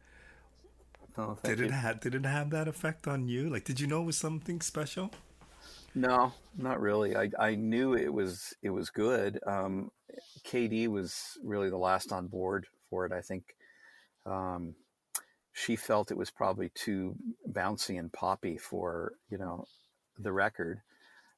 [1.18, 3.50] Oh, did it have did it have that effect on you?
[3.50, 5.10] Like did you know it was something special?
[5.96, 7.16] No, not really.
[7.16, 9.40] I, I knew it was it was good.
[9.46, 9.92] Um,
[10.44, 10.88] k.d.
[10.88, 13.12] was really the last on board for it.
[13.12, 13.56] I think
[14.26, 14.76] um,
[15.54, 17.16] she felt it was probably too
[17.52, 19.66] bouncy and poppy for you know
[20.18, 20.82] the record.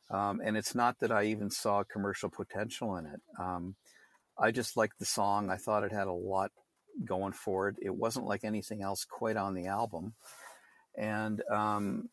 [0.10, 3.22] Um, and it's not that I even saw commercial potential in it.
[3.40, 3.76] Um,
[4.38, 5.50] I just liked the song.
[5.50, 6.52] I thought it had a lot
[7.06, 7.78] going for it.
[7.82, 10.14] It wasn't like anything else quite on the album,
[10.98, 12.10] and um,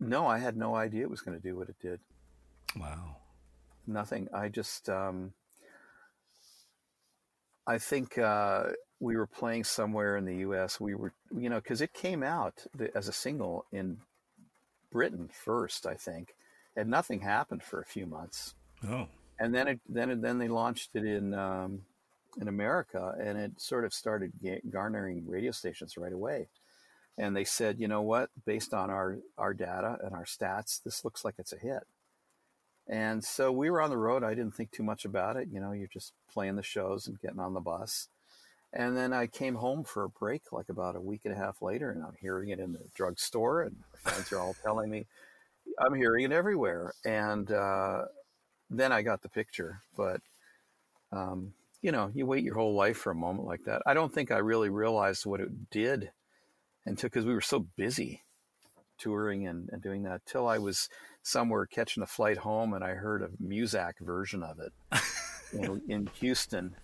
[0.00, 2.00] no, I had no idea it was going to do what it did.
[2.78, 3.16] Wow.
[3.86, 4.28] Nothing.
[4.34, 5.32] I just, um,
[7.66, 8.64] I think uh,
[9.00, 10.80] we were playing somewhere in the U.S.
[10.80, 13.98] We were, you know, because it came out as a single in
[14.90, 16.34] Britain first, I think,
[16.76, 18.54] and nothing happened for a few months.
[18.88, 19.06] Oh.
[19.38, 21.82] And then it, then it, then they launched it in um,
[22.40, 24.32] in America, and it sort of started
[24.70, 26.48] garnering radio stations right away.
[27.18, 31.04] And they said, you know what, based on our our data and our stats, this
[31.04, 31.84] looks like it's a hit.
[32.88, 34.22] And so we were on the road.
[34.22, 35.48] I didn't think too much about it.
[35.50, 38.08] You know, you're just playing the shows and getting on the bus.
[38.72, 41.62] And then I came home for a break like about a week and a half
[41.62, 45.06] later, and I'm hearing it in the drugstore, and my friends are all telling me
[45.78, 46.92] I'm hearing it everywhere.
[47.04, 48.02] And uh,
[48.70, 49.80] then I got the picture.
[49.96, 50.20] But,
[51.12, 53.82] um, you know, you wait your whole life for a moment like that.
[53.86, 56.10] I don't think I really realized what it did
[56.86, 58.22] until because we were so busy
[58.98, 60.88] touring and, and doing that till I was
[61.22, 64.72] somewhere catching a flight home and I heard a Muzak version of it
[65.52, 66.74] in, in Houston.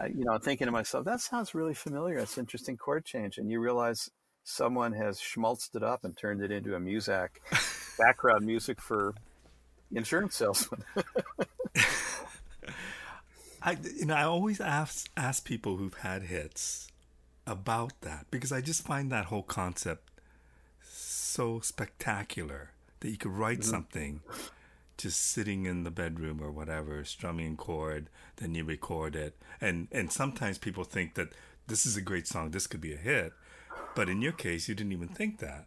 [0.00, 2.18] Uh, you know, thinking to myself, that sounds really familiar.
[2.18, 3.38] That's interesting chord change.
[3.38, 4.10] And you realize
[4.44, 7.28] someone has schmaltzed it up and turned it into a Muzak
[7.98, 9.14] background music for
[9.92, 10.84] insurance salesmen.
[13.62, 16.88] I, you know, I always ask ask people who've had hits
[17.46, 20.10] about that because I just find that whole concept
[20.82, 22.70] so spectacular
[23.00, 23.70] that you could write mm-hmm.
[23.70, 24.20] something
[24.96, 29.36] just sitting in the bedroom or whatever, strumming a chord, then you record it.
[29.60, 31.28] And and sometimes people think that
[31.66, 33.32] this is a great song, this could be a hit.
[33.94, 35.66] But in your case you didn't even think that.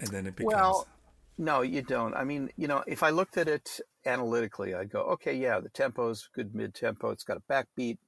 [0.00, 0.88] And then it becomes Well,
[1.38, 2.14] no, you don't.
[2.14, 5.68] I mean, you know, if I looked at it analytically, I'd go, okay, yeah, the
[5.68, 7.98] tempo's good mid tempo, it's got a backbeat.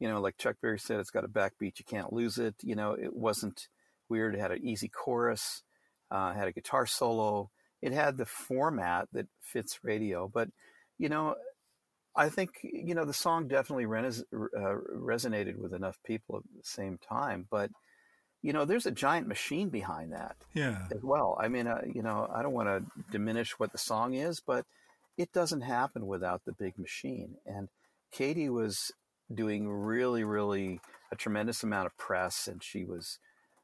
[0.00, 2.56] You know, like Chuck Berry said, it's got a backbeat, you can't lose it.
[2.62, 3.68] You know, it wasn't
[4.08, 5.62] weird, it had an easy chorus
[6.10, 7.50] uh, had a guitar solo.
[7.82, 10.48] It had the format that fits radio, but
[10.98, 11.36] you know,
[12.14, 16.98] I think you know the song definitely uh, resonated with enough people at the same
[16.98, 17.46] time.
[17.50, 17.70] But
[18.42, 21.38] you know, there's a giant machine behind that, yeah, as well.
[21.40, 24.66] I mean, uh, you know, I don't want to diminish what the song is, but
[25.16, 27.36] it doesn't happen without the big machine.
[27.46, 27.68] And
[28.12, 28.48] k.d.
[28.50, 28.92] was
[29.34, 30.80] doing really, really
[31.12, 33.18] a tremendous amount of press, and she was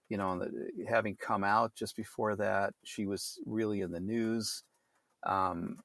[0.08, 4.62] you know, the, having come out just before that, she was really in the news.
[5.24, 5.78] Um,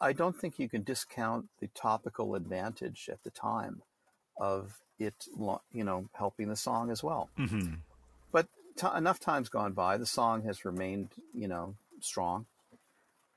[0.00, 3.82] I don't think you can discount the topical advantage at the time
[4.38, 5.14] of it,
[5.72, 7.30] you know, helping the song as well.
[7.38, 7.74] Mm-hmm.
[8.32, 9.96] But t- enough time's gone by.
[9.96, 12.46] The song has remained, you know, strong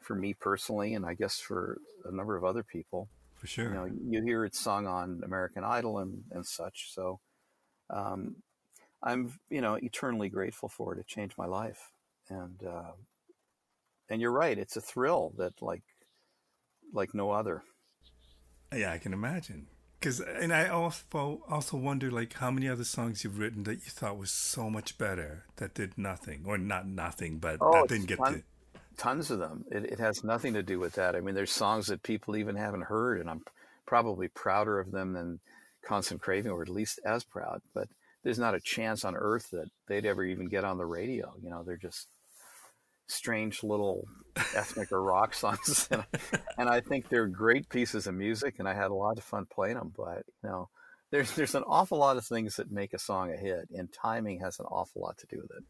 [0.02, 3.08] for me personally, and I guess for a number of other people.
[3.46, 3.66] For sure.
[3.66, 6.92] You know, you hear it sung on American Idol and, and such.
[6.96, 7.20] So,
[7.92, 8.38] um,
[9.04, 11.00] I'm you know eternally grateful for it.
[11.00, 11.92] It changed my life,
[12.28, 12.94] and uh,
[14.10, 14.58] and you're right.
[14.58, 15.84] It's a thrill that like
[16.92, 17.62] like no other.
[18.74, 19.68] Yeah, I can imagine.
[20.00, 23.92] Because and I also also wonder like how many other songs you've written that you
[23.92, 28.08] thought was so much better that did nothing or not nothing, but oh, that didn't
[28.08, 28.44] get ton, to.
[28.98, 29.66] Tons of them.
[29.72, 31.16] It, it has nothing to do with that.
[31.16, 33.44] I mean, there's songs that people even haven't heard, and I'm
[33.86, 35.40] probably prouder of them than
[35.86, 37.62] Constant Craving, or at least as proud.
[37.74, 37.88] But
[38.24, 41.34] there's not a chance on earth that they'd ever even get on the radio.
[41.42, 42.08] You know, they're just
[43.08, 44.08] strange little
[44.56, 45.88] ethnic or rock songs.
[45.92, 46.04] and,
[46.58, 49.46] and I think they're great pieces of music and I had a lot of fun
[49.46, 50.70] playing them, but you know,
[51.12, 54.40] there's, there's an awful lot of things that make a song a hit and timing
[54.40, 55.64] has an awful lot to do with it.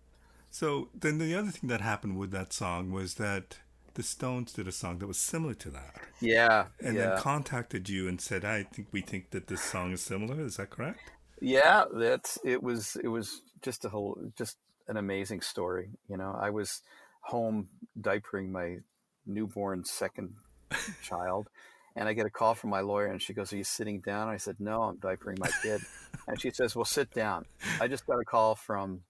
[0.56, 3.58] So then the other thing that happened with that song was that
[3.96, 5.96] the Stones did a song that was similar to that.
[6.22, 6.68] Yeah.
[6.80, 7.08] And yeah.
[7.08, 10.40] then contacted you and said, I think we think that this song is similar.
[10.40, 11.12] Is that correct?
[11.42, 14.56] Yeah, that's it was it was just a whole just
[14.88, 15.90] an amazing story.
[16.08, 16.84] You know, I was
[17.20, 17.68] home
[18.00, 18.78] diapering my
[19.26, 20.36] newborn second
[21.04, 21.50] child
[21.98, 24.30] and I get a call from my lawyer and she goes, Are you sitting down?
[24.30, 25.82] I said, No, I'm diapering my kid.
[26.30, 27.44] and she says, Well sit down.
[27.82, 29.02] I just got a call from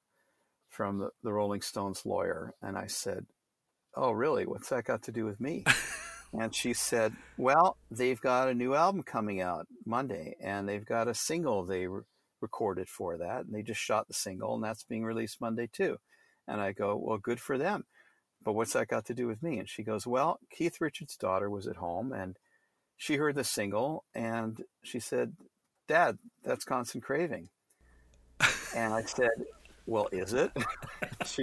[0.76, 3.26] from the, the Rolling Stones lawyer and I said,
[3.96, 4.46] Oh really?
[4.46, 5.64] What's that got to do with me?
[6.40, 11.08] And she said, Well, they've got a new album coming out Monday, and they've got
[11.08, 12.02] a single they re-
[12.42, 13.46] recorded for that.
[13.46, 15.98] And they just shot the single, and that's being released Monday too.
[16.48, 17.86] And I go, Well, good for them.
[18.44, 19.60] But what's that got to do with me?
[19.60, 22.38] And she goes, Well, Keith Richards' daughter was at home, and
[22.98, 25.34] she heard the single, and she said,
[25.88, 27.50] Dad, that's Constant Craving.
[28.76, 29.30] and I said,
[29.86, 30.52] well, is it?
[31.26, 31.42] she,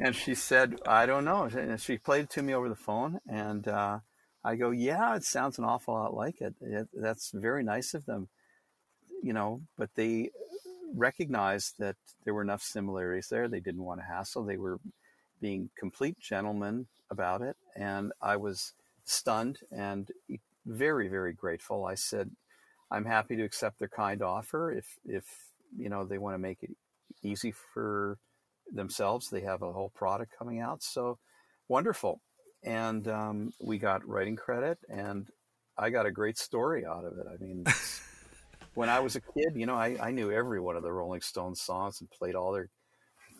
[0.00, 1.44] and she said, I don't know.
[1.44, 4.00] And she played it to me over the phone, and uh,
[4.44, 6.54] I go, yeah, it sounds an awful lot like it.
[6.60, 6.88] it.
[6.94, 8.28] That's very nice of them,
[9.22, 9.62] you know.
[9.76, 10.30] But they,
[10.94, 13.48] recognized that there were enough similarities there.
[13.48, 14.44] They didn't want to hassle.
[14.44, 14.78] They were
[15.40, 18.72] being complete gentlemen about it, and I was
[19.04, 20.10] stunned and
[20.66, 21.84] very, very grateful.
[21.84, 22.30] I said,
[22.90, 25.24] "I'm happy to accept their kind offer if if
[25.76, 26.70] you know they want to make it
[27.22, 28.18] easy for
[28.72, 29.28] themselves.
[29.28, 31.18] They have a whole product coming out, so
[31.68, 32.20] wonderful."
[32.64, 35.28] And um, we got writing credit, and
[35.76, 37.26] I got a great story out of it.
[37.32, 37.64] I mean.
[38.74, 41.20] when I was a kid, you know, I, I knew every one of the Rolling
[41.20, 42.68] Stones songs and played all their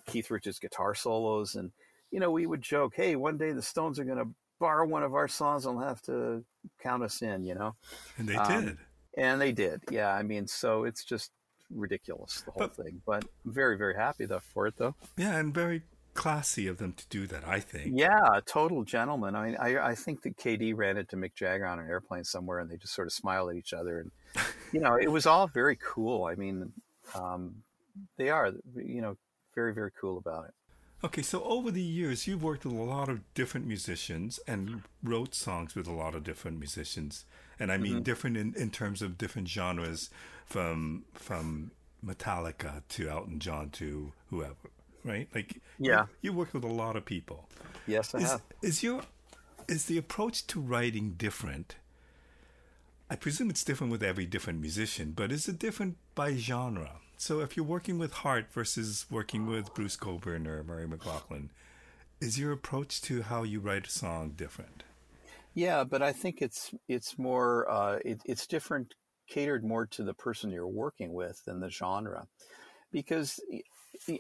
[0.06, 1.54] Keith Richards guitar solos.
[1.54, 1.72] And,
[2.10, 4.28] you know, we would joke, hey, one day the Stones are going to
[4.60, 6.44] borrow one of our songs and have to
[6.82, 7.74] count us in, you know?
[8.18, 8.76] And they um, did.
[9.16, 9.82] And they did.
[9.90, 10.12] Yeah.
[10.12, 11.30] I mean, so it's just
[11.74, 13.02] ridiculous, the whole but, thing.
[13.06, 14.94] But I'm very, very happy though for it, though.
[15.16, 15.36] Yeah.
[15.36, 15.82] And very
[16.14, 17.92] classy of them to do that, I think.
[17.98, 19.34] Yeah, total gentleman.
[19.34, 20.72] I mean, I, I think that k.d.
[20.74, 23.56] ran into Mick Jagger on an airplane somewhere and they just sort of smiled at
[23.56, 24.00] each other.
[24.00, 24.10] And,
[24.72, 26.24] you know, it was all very cool.
[26.24, 26.72] I mean,
[27.14, 27.62] um,
[28.16, 29.16] they are, you know,
[29.54, 30.54] very, very cool about it.
[31.04, 35.34] Okay, so over the years, you've worked with a lot of different musicians and wrote
[35.34, 37.24] songs with a lot of different musicians.
[37.58, 38.02] And I mean, mm-hmm.
[38.02, 40.10] different in, in terms of different genres
[40.46, 41.72] from, from
[42.04, 44.70] Metallica to Elton John to whoever
[45.04, 45.28] right?
[45.34, 47.48] Like, yeah, you, you work with a lot of people.
[47.86, 48.42] Yes, I is, have.
[48.62, 49.02] Is your
[49.68, 51.76] is the approach to writing different?
[53.10, 56.92] I presume it's different with every different musician, but is it different by genre?
[57.22, 61.50] So if you're working with Heart versus working with Bruce Cockburn or Murray McLauchlan,
[62.20, 64.82] is your approach to how you write a song different?
[65.54, 68.94] Yeah, but I think it's it's more uh, it, it's different,
[69.28, 72.26] catered more to the person you're working with than the genre,
[72.90, 73.38] because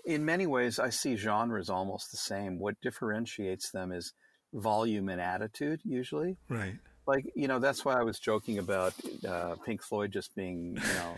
[0.04, 2.60] in many ways, I see genres almost the same.
[2.60, 4.12] What differentiates them is
[4.54, 6.36] volume and attitude, usually.
[6.48, 6.76] Right.
[7.06, 8.94] Like you know, that's why I was joking about
[9.28, 11.16] uh, Pink Floyd just being you know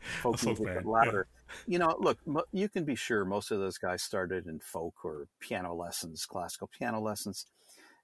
[0.22, 1.26] folk, music louder.
[1.28, 1.50] Yeah.
[1.66, 2.18] You know, look,
[2.52, 6.68] you can be sure most of those guys started in folk or piano lessons, classical
[6.68, 7.46] piano lessons.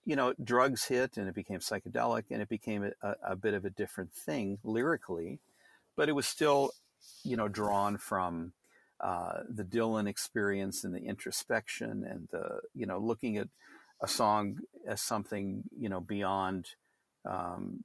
[0.05, 3.65] You know, drugs hit and it became psychedelic and it became a, a bit of
[3.65, 5.41] a different thing lyrically,
[5.97, 6.71] but it was still,
[7.25, 8.53] you know, drawn from
[9.01, 13.49] uh, the Dylan experience and the introspection and the, you know, looking at
[14.01, 16.69] a song as something, you know, beyond,
[17.27, 17.81] um,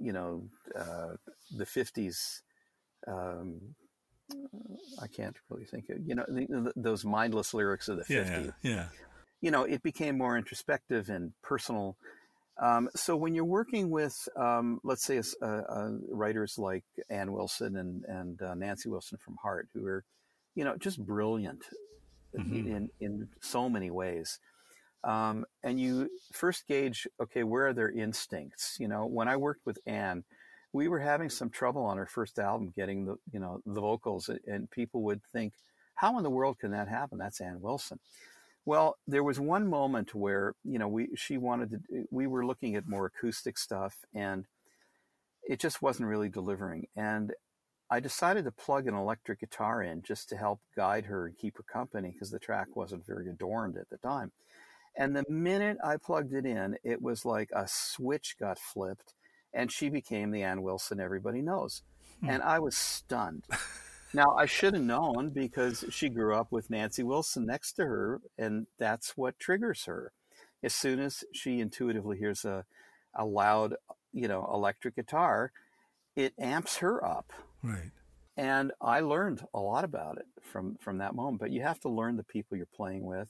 [0.00, 1.14] you know, uh,
[1.56, 2.42] the 50s.
[3.06, 3.74] Um,
[5.00, 8.52] I can't really think of, you know, the, those mindless lyrics of the yeah, 50s.
[8.62, 8.86] Yeah.
[9.40, 11.96] You know, it became more introspective and personal
[12.60, 17.76] um, so when you're working with, um, let's say, uh, uh, writers like Ann Wilson
[17.76, 20.04] and, and uh, Nancy Wilson from Heart, who are,
[20.56, 21.62] you know, just brilliant
[22.36, 22.66] mm-hmm.
[22.66, 24.40] in in so many ways,
[25.04, 28.76] um, and you first gauge, okay, where are their instincts?
[28.80, 30.24] You know, when I worked with Ann,
[30.72, 34.30] we were having some trouble on her first album getting the you know the vocals,
[34.46, 35.54] and people would think,
[35.94, 37.18] how in the world can that happen?
[37.18, 37.98] That's Ann Wilson.
[38.64, 42.76] Well, there was one moment where you know we she wanted to we were looking
[42.76, 44.46] at more acoustic stuff and
[45.48, 47.32] it just wasn't really delivering and
[47.90, 51.56] I decided to plug an electric guitar in just to help guide her and keep
[51.56, 54.30] her company because the track wasn't very adorned at the time.
[54.98, 59.14] And the minute I plugged it in, it was like a switch got flipped
[59.54, 61.82] and she became the Ann Wilson everybody knows.
[62.20, 62.30] Hmm.
[62.30, 63.44] And I was stunned.
[64.14, 68.20] Now, I should have known because she grew up with Nancy Wilson next to her,
[68.38, 70.12] and that's what triggers her.
[70.62, 72.64] As soon as she intuitively hears a,
[73.14, 73.74] a loud,
[74.12, 75.52] you know, electric guitar,
[76.16, 77.32] it amps her up.
[77.62, 77.90] Right.
[78.36, 81.40] And I learned a lot about it from from that moment.
[81.40, 83.28] But you have to learn the people you're playing with.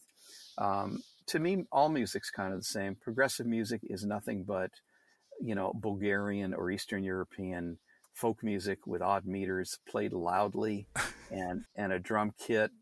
[0.59, 2.97] Um, to me, all music's kind of the same.
[2.97, 4.71] Progressive music is nothing but,
[5.41, 7.79] you know, Bulgarian or Eastern European
[8.19, 10.89] folk music with odd meters played loudly
[11.31, 12.73] and and a drum kit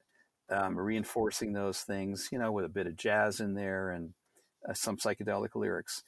[0.51, 4.15] um, reinforcing those things you know with a bit of jazz in there and
[4.67, 6.03] uh, some psychedelic lyrics.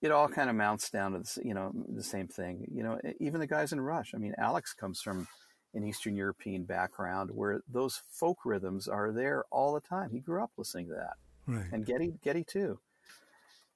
[0.00, 2.64] It all kind of mounts down to the, you know the same thing.
[2.72, 4.12] You know even the guys in rush.
[4.14, 5.26] I mean alex comes from
[5.74, 10.10] an eastern european background where those folk rhythms are there all the time.
[10.12, 11.66] He grew up listening to that right.
[11.72, 12.78] and Geddy Geddy too.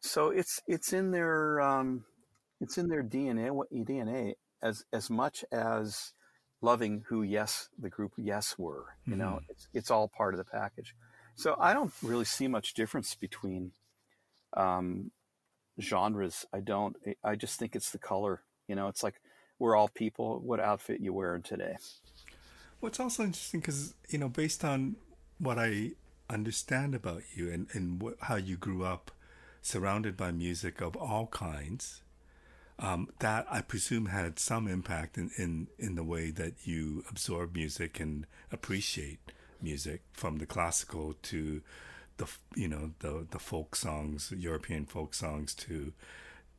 [0.01, 2.05] So it's it's in their um,
[2.61, 6.13] it's in their dna dna as as much as
[6.61, 9.21] loving who yes the group yes were you mm-hmm.
[9.21, 10.95] know it's, it's all part of the package.
[11.37, 13.73] So i don't really see much difference between
[14.57, 15.13] um,
[15.81, 16.47] genres.
[16.53, 19.21] I don't i just think it's the color you know it's like
[19.59, 20.41] we're all people.
[20.41, 21.77] What outfit you wearing today?
[22.81, 24.97] What's also interesting because you know based on
[25.39, 25.93] what i
[26.31, 29.11] understand about you and, and how you grew up
[29.63, 32.03] surrounded by music of all kinds
[32.79, 37.55] um, that I presume had some impact in, in, in the way that you absorb
[37.55, 39.19] music and appreciate
[39.61, 41.61] music from the classical to
[42.19, 45.93] the you know the the folk songs, European folk songs to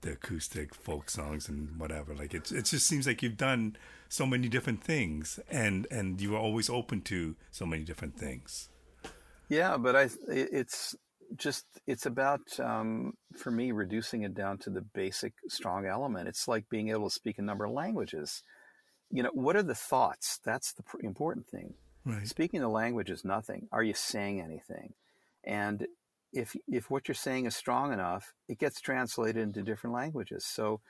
[0.01, 2.15] the acoustic folk songs and whatever.
[2.15, 3.75] Like it, it just seems like you've done
[4.07, 8.69] so many different things, and and you are always open to so many different things.
[9.49, 10.95] Yeah, but I it's
[11.35, 16.27] just it's about um, for me reducing it down to the basic strong element.
[16.27, 18.43] It's like being able to speak a number of languages.
[19.11, 20.39] You know, what are the thoughts?
[20.45, 21.73] That's the important thing.
[22.05, 22.27] Right.
[22.27, 23.67] Speaking the language is nothing.
[23.71, 24.93] Are you saying anything?
[25.43, 25.87] And
[26.31, 30.45] if if what you're saying is strong enough, it gets translated into different languages.
[30.45, 30.81] So,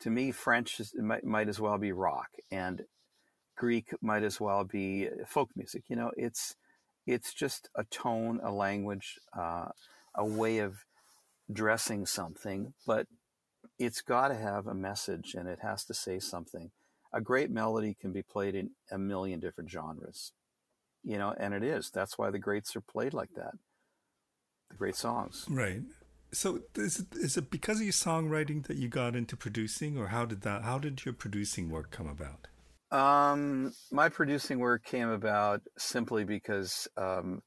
[0.00, 2.82] to me, French is, might might as well be rock, and
[3.56, 5.84] Greek might as well be folk music.
[5.88, 6.56] You know, it's
[7.06, 9.66] it's just a tone, a language, uh,
[10.14, 10.84] a way of
[11.52, 13.06] dressing something, but
[13.78, 16.70] it's got to have a message and it has to say something.
[17.12, 20.32] A great melody can be played in a million different genres,
[21.04, 21.90] you know, and it is.
[21.90, 23.54] That's why the greats are played like that.
[24.70, 25.46] The great songs.
[25.48, 25.82] Right.
[26.32, 30.08] So is it, is it because of your songwriting that you got into producing, or
[30.08, 30.62] how did that?
[30.62, 32.48] How did your producing work come about?
[32.90, 37.42] Um, my producing work came about simply because um,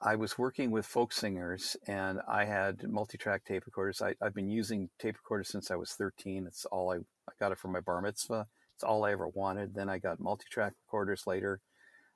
[0.00, 4.00] I was working with folk singers and I had multi-track tape recorders.
[4.00, 6.46] I, have been using tape recorders since I was 13.
[6.46, 8.46] It's all I, I got it for my bar mitzvah.
[8.74, 9.74] It's all I ever wanted.
[9.74, 11.60] Then I got multi-track recorders later.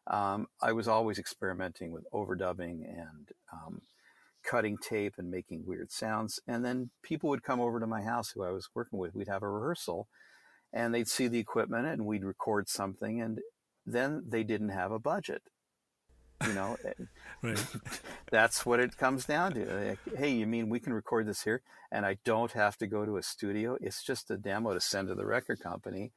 [0.06, 3.82] Um, I was always experimenting with overdubbing and um,
[4.42, 6.40] cutting tape and making weird sounds.
[6.48, 9.14] And then people would come over to my house who I was working with.
[9.14, 10.08] We'd have a rehearsal
[10.72, 13.40] and they'd see the equipment and we'd record something and
[13.86, 15.42] then they didn't have a budget
[16.46, 16.76] you know
[17.42, 17.66] right.
[18.30, 21.62] that's what it comes down to like, hey you mean we can record this here
[21.90, 23.76] and i don't have to go to a studio?
[23.80, 26.12] It's just a demo to send to the record company.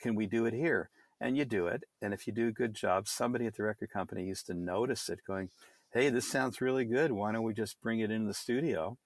[0.00, 0.90] Can we do it here?
[1.20, 3.90] And you do it and if you do a good job somebody at the record
[3.90, 5.50] company used to notice it going
[5.92, 7.12] hey this sounds really good.
[7.12, 8.98] Why don't we just bring it into the studio?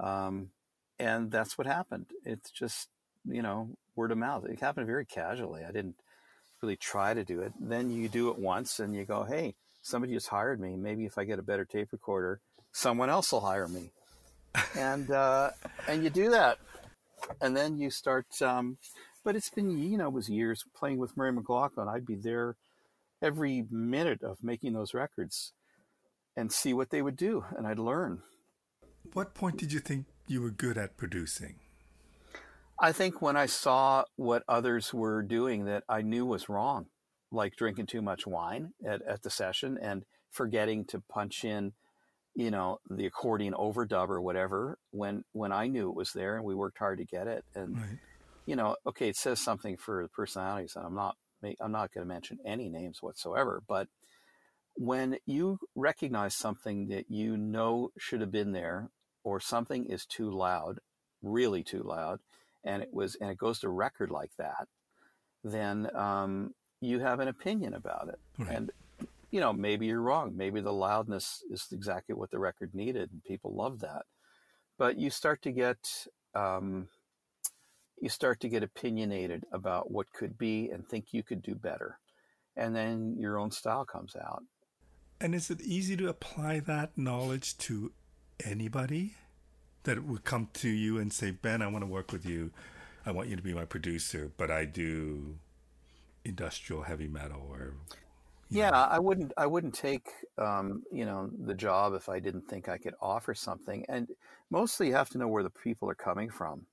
[0.00, 0.50] Um,
[0.98, 2.06] and that's what happened.
[2.24, 2.88] It's just
[3.28, 4.44] you know word of mouth.
[4.44, 5.64] It happened very casually.
[5.64, 5.96] I didn't
[6.62, 7.52] really try to do it.
[7.60, 10.76] Then you do it once and you go, hey, somebody just hired me.
[10.76, 12.40] Maybe if I get a better tape recorder,
[12.72, 13.90] someone else will hire me.
[14.78, 15.50] and uh,
[15.86, 16.58] and you do that,
[17.40, 18.26] and then you start.
[18.40, 18.78] Um,
[19.22, 21.88] but it's been you know it was years playing with Murray McLauchlan.
[21.88, 22.56] I'd be there
[23.22, 25.52] every minute of making those records,
[26.36, 28.22] and see what they would do, and I'd learn.
[29.12, 31.56] What point did you think you were good at producing?
[32.80, 36.86] I think when I saw what others were doing that I knew was wrong,
[37.32, 41.72] like drinking too much wine at, at the session and forgetting to punch in,
[42.34, 46.44] you know, the accordion overdub or whatever when when I knew it was there and
[46.44, 47.44] we worked hard to get it.
[47.54, 47.98] And right.
[48.44, 51.16] you know, okay, it says something for the personalities, and I'm not
[51.60, 53.88] I'm not going to mention any names whatsoever, but
[54.74, 58.90] when you recognize something that you know should have been there
[59.24, 60.80] or something is too loud,
[61.22, 62.20] really too loud,
[62.66, 64.68] and it was and it goes to record like that,
[65.44, 68.18] then um, you have an opinion about it.
[68.38, 68.56] Right.
[68.56, 68.70] And
[69.30, 70.36] you know, maybe you're wrong.
[70.36, 74.02] Maybe the loudness is exactly what the record needed, and people love that.
[74.78, 75.78] But you start to get
[76.34, 76.88] um,
[78.00, 81.98] you start to get opinionated about what could be and think you could do better,
[82.56, 84.42] and then your own style comes out.
[85.20, 87.92] And is it easy to apply that knowledge to
[88.44, 89.14] anybody?
[89.86, 92.50] That would come to you and say, Ben, I want to work with you.
[93.06, 95.38] I want you to be my producer, but I do
[96.24, 97.74] industrial heavy metal or
[98.50, 98.78] yeah know.
[98.78, 100.08] i wouldn't i wouldn't take
[100.38, 103.84] um, you know the job if i didn't think i could offer something.
[103.88, 104.08] And
[104.50, 106.66] mostly you have to know where the people are coming from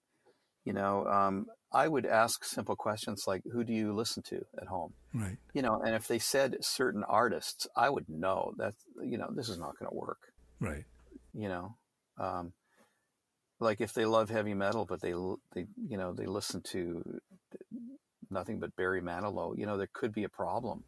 [0.65, 1.05] you know?
[1.05, 4.93] Um, i would ask simple questions like who do you listen to at home?
[5.13, 5.37] Right.
[5.53, 9.49] You know and if they said certain artists i would know that you know this
[9.49, 10.19] is not going to work.
[10.59, 10.85] Right.
[11.33, 11.75] You know?
[12.19, 12.53] Um,
[13.63, 15.13] like if they love heavy metal, but they
[15.53, 17.19] they you know they listen to
[18.29, 20.83] nothing but Barry Manilow, you know there could be a problem.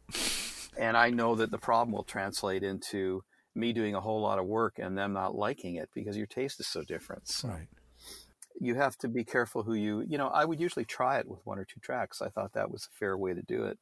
[0.78, 3.22] and I know that the problem will translate into
[3.54, 6.60] me doing a whole lot of work and them not liking it because your taste
[6.60, 7.26] is so different.
[7.28, 7.68] So right.
[8.60, 10.28] You have to be careful who you you know.
[10.28, 12.22] I would usually try it with one or two tracks.
[12.22, 13.78] I thought that was a fair way to do it.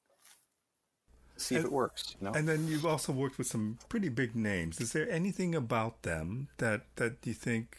[1.37, 2.15] See and, if it works.
[2.19, 2.33] You know?
[2.33, 4.81] And then you've also worked with some pretty big names.
[4.81, 7.79] Is there anything about them that that you think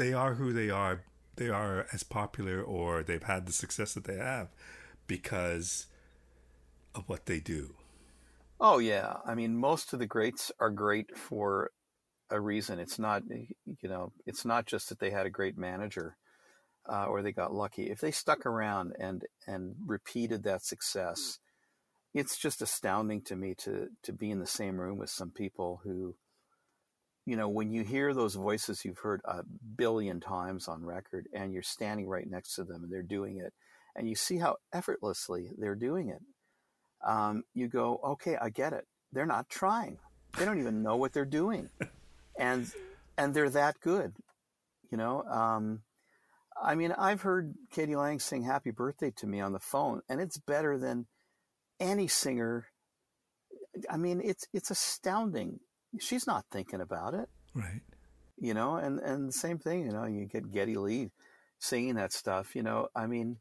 [0.00, 1.04] they are who they are.
[1.36, 4.48] They are as popular or they've had the success that they have
[5.06, 5.86] because
[6.94, 7.74] of what they do.
[8.60, 11.72] Oh yeah, I mean most of the greats are great for
[12.30, 12.78] a reason.
[12.80, 16.16] It's not you know, it's not just that they had a great manager.
[16.88, 17.90] uh, or they got lucky.
[17.90, 21.38] If they stuck around and and repeated that success,
[22.14, 25.80] it's just astounding to me to to be in the same room with some people
[25.84, 26.16] who,
[27.30, 29.44] you know, when you hear those voices you've heard a
[29.76, 33.52] billion times on record, and you're standing right next to them and they're doing it,
[33.94, 36.20] and you see how effortlessly they're doing it,
[37.06, 38.84] um, you go, okay, I get it.
[39.12, 39.98] They're not trying.
[40.36, 41.70] They don't even know what they're doing,
[42.36, 42.68] and
[43.16, 44.12] and they're that good,
[44.90, 45.22] you know.
[45.22, 45.82] Um,
[46.60, 47.94] I mean, I've heard k.d.
[47.94, 51.06] lang sing "Happy Birthday" to me on the phone, and it's better than
[51.78, 52.66] any singer.
[53.88, 55.60] I mean, it's it's astounding.
[55.98, 57.82] She's not thinking about it, right?
[58.38, 59.84] You know, and and the same thing.
[59.84, 61.10] You know, you get Geddy Lee
[61.58, 62.54] singing that stuff.
[62.54, 63.38] You know, I mean,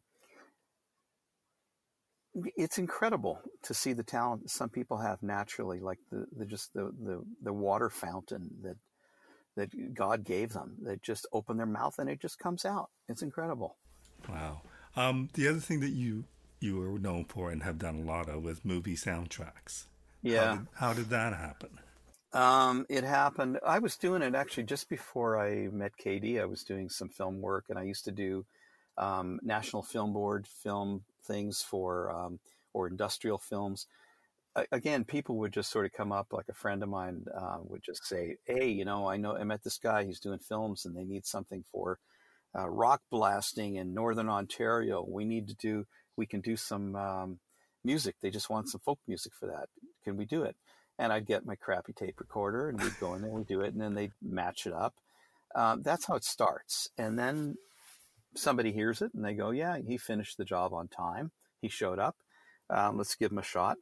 [2.55, 6.91] it's incredible to see the talent some people have naturally, like the, the just the,
[7.03, 8.77] the the water fountain that
[9.55, 10.75] that God gave them.
[10.81, 12.89] They just open their mouth and it just comes out.
[13.07, 13.77] It's incredible.
[14.27, 14.61] Wow.
[14.95, 16.25] Um, the other thing that you
[16.59, 19.85] you were known for and have done a lot of was movie soundtracks.
[20.21, 20.45] Yeah.
[20.45, 21.79] How did, how did that happen?
[22.31, 23.59] Um, it happened.
[23.65, 26.39] I was doing it actually just before I met KD.
[26.39, 28.45] I was doing some film work, and I used to do
[28.97, 32.39] um, National Film Board film things for um,
[32.73, 33.87] or industrial films
[34.71, 37.83] again, people would just sort of come up, like a friend of mine uh, would
[37.83, 40.03] just say, "Hey, you know, I know I met this guy.
[40.03, 41.99] He's doing films, and they need something for
[42.57, 45.05] uh, rock blasting in Northern Ontario.
[45.07, 45.85] We need to do.
[46.17, 47.39] We can do some um,
[47.83, 48.15] music.
[48.21, 49.69] They just want some folk music for that.
[50.03, 50.55] Can we do it?"
[50.99, 53.73] And I'd get my crappy tape recorder, and we'd go in there, and do it,
[53.73, 54.93] and then they'd match it up.
[55.55, 57.55] Um, that's how it starts, and then
[58.35, 61.31] somebody hears it, and they go, "Yeah, he finished the job on time.
[61.61, 62.17] He showed up.
[62.69, 63.77] Um, let's give him a shot."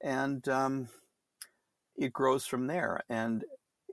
[0.00, 0.88] and um,
[1.96, 3.02] it grows from there.
[3.08, 3.44] And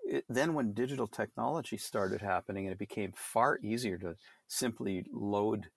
[0.03, 4.15] it, then when digital technology started happening, and it became far easier to
[4.47, 5.67] simply load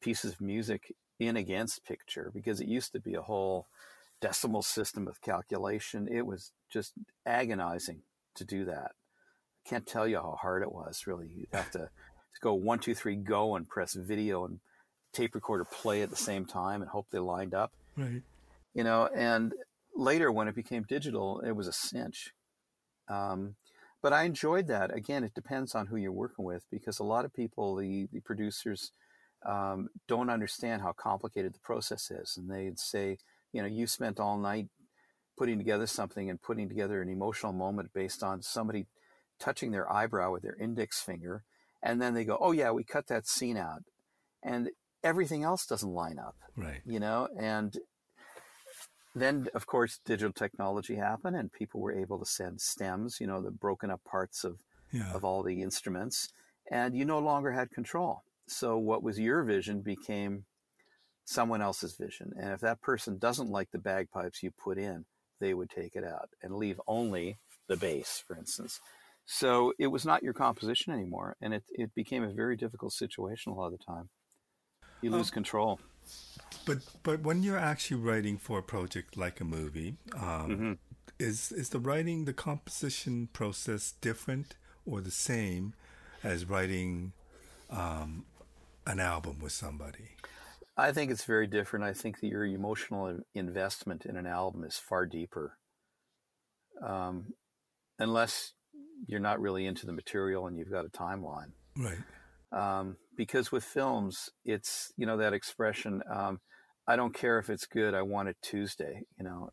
[0.00, 3.66] pieces of music in against picture because it used to be a whole
[4.20, 6.08] decimal system of calculation.
[6.10, 6.92] It was just
[7.24, 8.02] agonizing
[8.34, 8.92] to do that.
[9.64, 11.06] I can't tell you how hard it was.
[11.06, 14.60] Really, you'd have to, to go one, two, three, go, and press video and
[15.12, 17.72] tape recorder play at the same time and hope they lined up.
[17.96, 18.22] Right.
[18.74, 19.54] You know, and
[19.94, 22.32] later when it became digital, it was a cinch.
[23.08, 23.56] Um,
[24.02, 24.94] but I enjoyed that.
[24.94, 28.20] Again, it depends on who you're working with because a lot of people, the, the
[28.20, 28.92] producers,
[29.44, 32.36] um, don't understand how complicated the process is.
[32.36, 33.18] And they'd say,
[33.56, 34.68] you know, you spent all night
[35.38, 38.86] putting together something and putting together an emotional moment based on somebody
[39.40, 41.42] touching their eyebrow with their index finger.
[41.82, 43.82] And then they go, oh, yeah, we cut that scene out.
[44.42, 44.70] And
[45.02, 46.36] everything else doesn't line up.
[46.56, 46.82] Right.
[46.84, 47.78] You know, and
[49.14, 53.40] then of course digital technology happened and people were able to send stems you know
[53.40, 54.58] the broken up parts of
[54.92, 55.10] yeah.
[55.14, 56.28] of all the instruments
[56.70, 60.44] and you no longer had control so what was your vision became
[61.26, 65.04] someone else's vision and if that person doesn't like the bagpipes you put in
[65.40, 67.36] they would take it out and leave only
[67.68, 68.80] the bass for instance
[69.26, 73.52] so it was not your composition anymore and it, it became a very difficult situation
[73.52, 74.08] a lot of the time
[75.02, 75.80] you lose um, control
[76.64, 80.72] but but when you're actually writing for a project like a movie, um, mm-hmm.
[81.18, 85.74] is is the writing the composition process different or the same
[86.22, 87.12] as writing
[87.70, 88.24] um,
[88.86, 90.16] an album with somebody?
[90.76, 91.84] I think it's very different.
[91.84, 95.58] I think that your emotional investment in an album is far deeper.
[96.86, 97.32] Um,
[97.98, 98.52] unless
[99.06, 101.52] you're not really into the material and you've got a timeline.
[101.76, 101.96] Right.
[102.52, 106.40] Um, because with films, it's, you know, that expression, um,
[106.86, 107.94] I don't care if it's good.
[107.94, 109.02] I want it Tuesday.
[109.18, 109.50] You know,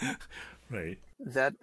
[0.00, 0.16] like
[0.70, 0.98] right.
[1.20, 1.54] That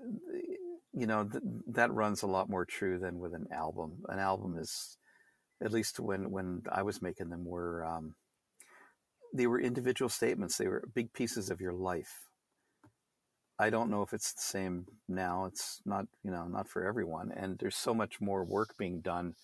[0.93, 4.03] you know th- that runs a lot more true than with an album.
[4.09, 4.97] An album is,
[5.63, 8.15] at least when when I was making them, were um,
[9.33, 10.57] they were individual statements.
[10.57, 12.21] They were big pieces of your life.
[13.59, 15.45] I don't know if it's the same now.
[15.45, 19.35] It's not you know not for everyone, and there's so much more work being done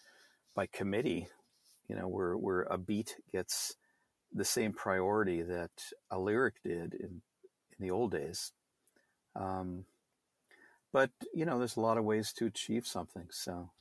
[0.55, 1.27] by committee.
[1.89, 3.75] You know, where where a beat gets
[4.31, 5.71] the same priority that
[6.11, 7.21] a lyric did in
[7.77, 8.51] in the old days.
[9.35, 9.85] Um,
[10.91, 13.27] but you know, there's a lot of ways to achieve something.
[13.31, 13.71] So,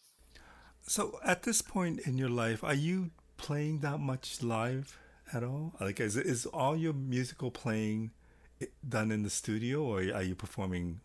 [0.86, 4.98] so at this point in your life, are you playing that much live
[5.32, 5.74] at all?
[5.80, 8.10] Like, is is all your musical playing
[8.88, 11.00] done in the studio, or are you performing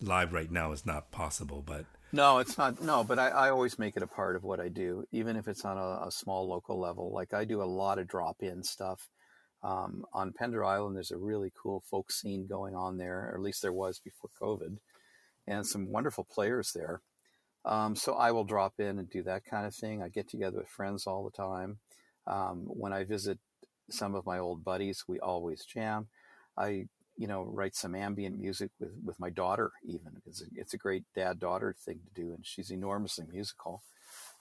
[0.00, 0.72] live right now?
[0.72, 2.82] Is not possible, but no, it's not.
[2.82, 5.46] No, but I, I always make it a part of what I do, even if
[5.46, 7.12] it's on a, a small local level.
[7.12, 9.08] Like I do a lot of drop in stuff.
[9.62, 13.42] Um, on Pender Island, there's a really cool folk scene going on there, or at
[13.42, 14.78] least there was before COVID,
[15.46, 17.02] and some wonderful players there.
[17.64, 20.02] Um, so I will drop in and do that kind of thing.
[20.02, 21.78] I get together with friends all the time.
[22.26, 23.38] Um, when I visit
[23.90, 26.08] some of my old buddies, we always jam.
[26.56, 26.86] I,
[27.16, 31.04] you know, write some ambient music with, with my daughter even because it's a great
[31.14, 32.32] dad daughter thing to do.
[32.32, 33.82] And she's enormously musical.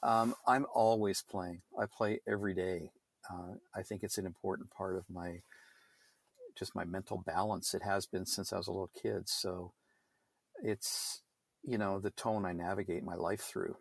[0.01, 1.61] Um, I'm always playing.
[1.78, 2.91] I play every day.
[3.30, 5.41] Uh, I think it's an important part of my,
[6.57, 7.74] just my mental balance.
[7.74, 9.28] It has been since I was a little kid.
[9.28, 9.74] So
[10.63, 11.22] it's,
[11.70, 13.78] you know, the tone I navigate my life through.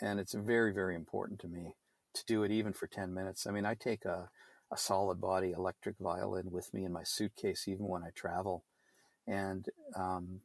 [0.00, 1.76] And it's very, very important to me
[2.14, 3.46] to do it even for 10 minutes.
[3.46, 4.28] I mean, I take a,
[4.72, 8.64] a solid body electric violin with me in my suitcase, even when I travel.
[9.24, 10.40] And um,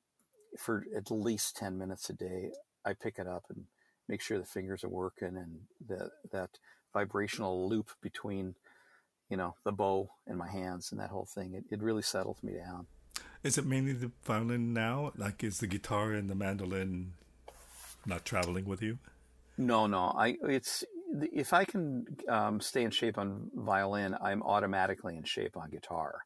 [0.58, 2.52] for at least 10 minutes a day,
[2.86, 3.66] I pick it up and
[4.08, 6.60] make sure the fingers are working and the, that
[6.94, 8.54] vibrational loop between,
[9.30, 12.38] you know, the bow and my hands and that whole thing, it, it really settles
[12.44, 12.86] me down.
[13.44, 15.12] Is it mainly the violin now?
[15.18, 17.14] Like, is the guitar and the mandolin
[18.06, 19.00] not traveling with you?
[19.58, 20.14] No, no.
[20.16, 20.84] I it's
[21.14, 26.22] if I can um, stay in shape on violin, I'm automatically in shape on guitar.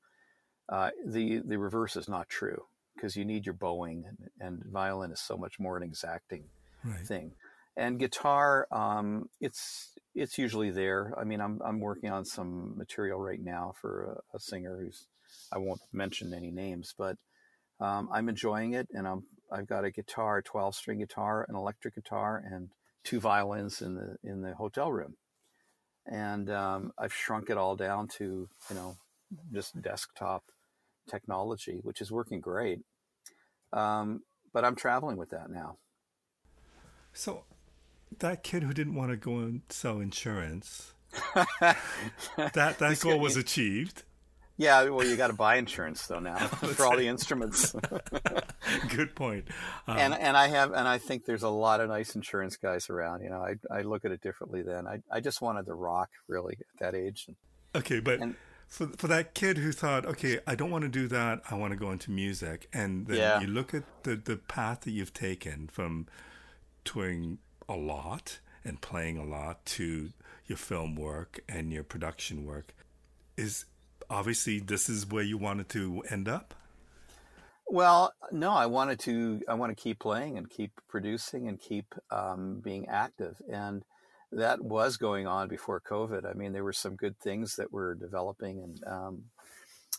[0.70, 5.12] Uh, the the reverse is not true because you need your bowing, and, and, violin
[5.12, 6.46] is so much more an exacting
[6.84, 7.06] right.
[7.06, 7.32] thing.
[7.78, 11.14] And guitar, um, it's it's usually there.
[11.20, 15.08] I mean, I'm I'm working on some material right now for a, a singer who's
[15.52, 17.18] I won't mention any names, but
[17.80, 21.96] um, I'm enjoying it, and I'm I've got a guitar, 12 string guitar, an electric
[21.96, 22.70] guitar, and
[23.04, 25.16] two violins in the in the hotel room,
[26.06, 28.98] and um, I've shrunk it all down to you know
[29.54, 30.44] just desktop
[31.10, 32.80] technology, which is working great.
[33.74, 34.22] Um,
[34.54, 35.78] but I'm traveling with that now.
[37.14, 37.44] So,
[38.20, 40.94] that kid who didn't want to go and sell insurance,
[41.36, 41.78] that
[42.38, 44.04] that goal was achieved.
[44.58, 47.76] Yeah, well, you got to buy insurance though now for all the instruments.
[48.90, 49.48] Good point.
[49.88, 52.90] Um, and and I have and I think there's a lot of nice insurance guys
[52.90, 53.22] around.
[53.22, 54.88] You know, I I look at it differently then.
[54.88, 57.28] I I just wanted to rock really at that age.
[57.76, 58.20] Okay, but.
[58.20, 58.36] And,
[58.68, 61.42] for, for that kid who thought, okay, I don't want to do that.
[61.52, 63.40] I want to go into music, and then yeah.
[63.40, 66.08] you look at the the path that you've taken from
[66.84, 67.38] touring
[67.70, 70.12] a lot and playing a lot to
[70.48, 72.74] your film work and your production work.
[73.38, 73.66] Is
[74.10, 76.54] obviously this is where you wanted to end up?
[77.68, 79.42] Well, no, I wanted to.
[79.50, 83.84] I want to keep playing and keep producing and keep um, being active, and
[84.32, 86.30] that was going on before COVID.
[86.30, 89.24] I mean, there were some good things that were developing, and um,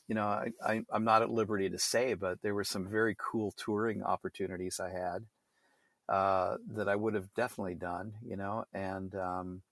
[0.07, 3.16] you know, I, I, I'm not at liberty to say, but there were some very
[3.18, 5.24] cool touring opportunities I had
[6.09, 8.12] uh, that I would have definitely done.
[8.24, 9.62] You know, and um,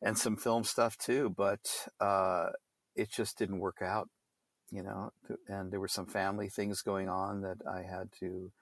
[0.00, 1.34] and some film stuff too.
[1.36, 2.50] But uh,
[2.94, 4.08] it just didn't work out,
[4.70, 5.10] you know,
[5.48, 8.52] and there were some family things going on that I had to,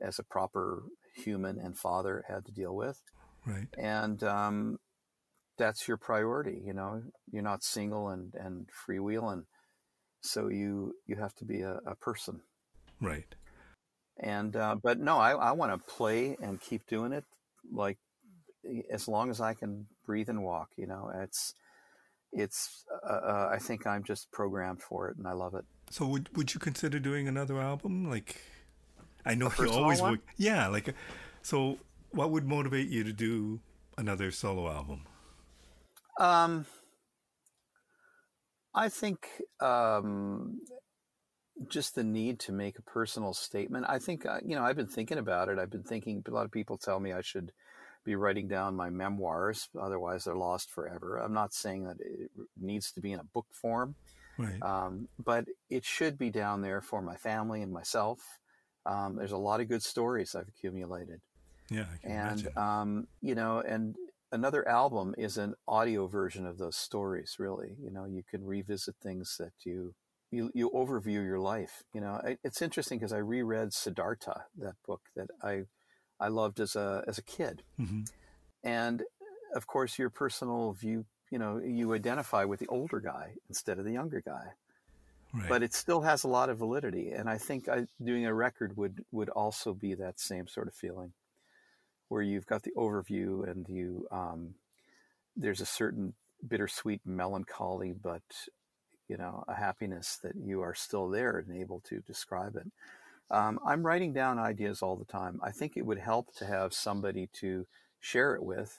[0.00, 3.00] as a proper human and father, had to deal with.
[3.46, 3.68] Right.
[3.76, 4.78] And um,
[5.58, 7.02] that's your priority, you know.
[7.30, 9.44] You're not single and and freewheeling,
[10.20, 12.40] so you you have to be a, a person.
[13.00, 13.34] Right.
[14.18, 17.24] And uh, but no, I I want to play and keep doing it
[17.72, 17.98] like
[18.90, 20.70] as long as I can breathe and walk.
[20.76, 21.54] You know, it's
[22.32, 25.64] it's uh, uh, I think I'm just programmed for it, and I love it.
[25.90, 28.08] So would would you consider doing another album?
[28.08, 28.40] Like,
[29.24, 30.20] I know you always would.
[30.36, 30.94] Yeah, like,
[31.42, 31.78] so
[32.10, 33.60] what would motivate you to do
[33.98, 35.02] another solo album?
[36.18, 36.66] Um,
[38.74, 39.28] I think
[39.60, 40.60] um,
[41.68, 43.86] just the need to make a personal statement.
[43.88, 45.58] I think uh, you know I've been thinking about it.
[45.58, 46.22] I've been thinking.
[46.26, 47.52] A lot of people tell me I should
[48.04, 49.68] be writing down my memoirs.
[49.80, 51.18] Otherwise, they're lost forever.
[51.18, 52.30] I'm not saying that it
[52.60, 53.94] needs to be in a book form,
[54.38, 54.62] right.
[54.62, 58.20] um, but it should be down there for my family and myself.
[58.84, 61.20] Um, there's a lot of good stories I've accumulated.
[61.70, 63.96] Yeah, and um, you know, and
[64.32, 67.36] another album is an audio version of those stories.
[67.38, 69.94] Really, you know, you can revisit things that you
[70.32, 71.84] you, you overview your life.
[71.94, 75.64] You know, it's interesting because I reread Siddhartha, that book that I
[76.22, 78.02] I loved as a as a kid, mm-hmm.
[78.62, 79.02] and
[79.54, 83.84] of course your personal view, you know, you identify with the older guy instead of
[83.84, 84.52] the younger guy.
[85.34, 85.48] Right.
[85.48, 88.76] But it still has a lot of validity, and I think I, doing a record
[88.76, 91.12] would would also be that same sort of feeling,
[92.08, 94.54] where you've got the overview and you um,
[95.34, 96.14] there's a certain
[96.46, 98.22] bittersweet melancholy, but
[99.08, 102.70] you know a happiness that you are still there and able to describe it.
[103.32, 105.40] Um, I'm writing down ideas all the time.
[105.42, 107.66] I think it would help to have somebody to
[107.98, 108.78] share it with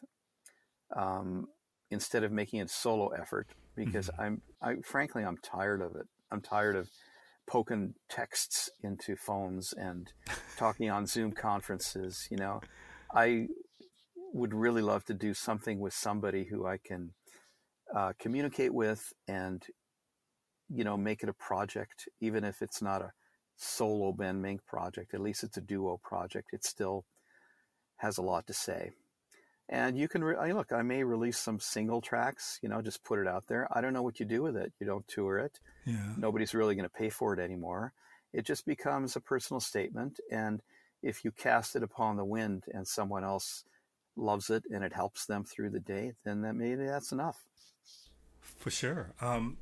[0.95, 1.47] um,
[1.89, 4.22] instead of making it a solo effort because mm-hmm.
[4.22, 6.06] I'm, I, frankly, I'm tired of it.
[6.32, 6.89] I'm tired of
[7.47, 10.14] poking texts into phones and
[10.58, 12.28] talking on Zoom conferences.
[12.30, 12.62] You know,
[13.14, 13.47] I
[14.34, 17.14] would really love to do something with somebody who I can
[17.95, 19.64] uh, communicate with and,
[20.70, 23.12] you know, make it a project, even if it's not a
[23.56, 25.14] solo Ben Mink project.
[25.14, 26.49] At least it's a duo project.
[26.54, 27.06] It still
[27.97, 28.91] has a lot to say.
[29.70, 30.72] And you can re- look.
[30.72, 32.60] I may release some single tracks.
[32.62, 33.68] You know, just put it out there.
[33.72, 34.74] I don't know what you do with it.
[34.80, 35.60] You don't tour it.
[35.86, 36.14] Yeah.
[36.18, 37.93] Nobody's really going to pay for it anymore.
[38.34, 40.20] It just becomes a personal statement.
[40.30, 40.62] And
[41.01, 43.64] if you cast it upon the wind and someone else
[44.16, 47.43] loves it and it helps them through the day, then that maybe that's enough.
[48.41, 49.14] For sure.
[49.22, 49.58] Um,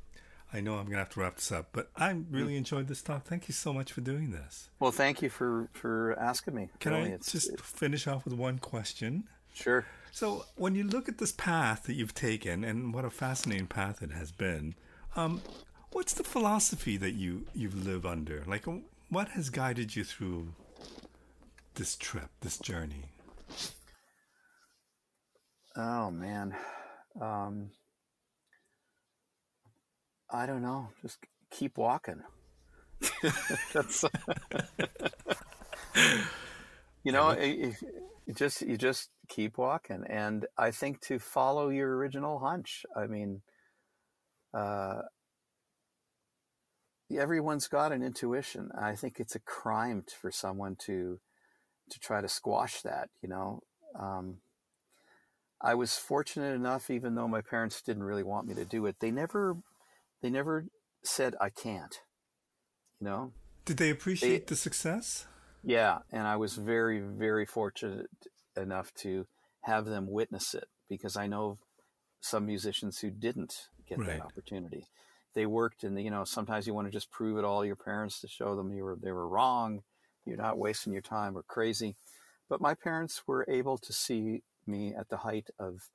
[0.54, 3.24] I know I'm gonna have to wrap this up, but I really enjoyed this talk.
[3.24, 4.68] Thank you so much for doing this.
[4.80, 6.68] Well, thank you for for asking me.
[6.80, 7.10] Can really.
[7.10, 9.28] I It's- just finish off with one question?
[9.54, 9.86] sure?
[10.14, 14.02] So, when you look at this path that you've taken, and what a fascinating path
[14.02, 14.74] it has been,
[15.16, 15.40] um,
[15.90, 18.44] what's the philosophy that you you live under?
[18.46, 18.66] Like,
[19.08, 20.54] what has guided you through
[21.74, 23.06] this trip, this journey?
[25.76, 26.54] Oh man,
[27.20, 27.70] um,
[30.32, 30.88] I don't know.
[31.02, 31.18] Just
[31.50, 32.22] keep walking.
[33.74, 34.04] That's
[37.04, 37.36] you know,
[38.34, 42.86] just you just keep walking, and I think to follow your original hunch.
[42.96, 43.42] I mean,
[44.54, 45.02] uh,
[47.14, 48.70] everyone's got an intuition.
[48.78, 51.20] I think it's a crime for someone to
[51.90, 53.10] to try to squash that.
[53.20, 53.60] You know.
[53.98, 54.38] Um,
[55.62, 58.96] I was fortunate enough, even though my parents didn't really want me to do it,
[58.98, 59.56] they never,
[60.22, 60.66] they never
[61.04, 61.94] said I can't.
[63.00, 63.32] You know,
[63.64, 65.26] Did they appreciate the success?
[65.64, 68.06] yeah, and I was very, very fortunate
[68.56, 69.26] enough to
[69.62, 71.58] have them witness it because I know
[72.20, 74.18] some musicians who didn't get Right.
[74.18, 74.86] that opportunity.
[75.34, 77.76] They worked, and you know, sometimes you want to just prove it all to your
[77.76, 79.82] parents to show them you were they were wrong,
[80.26, 81.96] you're not wasting your time or crazy.
[82.48, 85.88] But my parents were able to see me at the height of,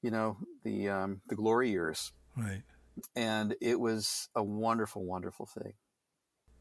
[0.00, 2.62] you know, the um, the glory years, Right.
[3.16, 5.74] And it was a wonderful, wonderful thing.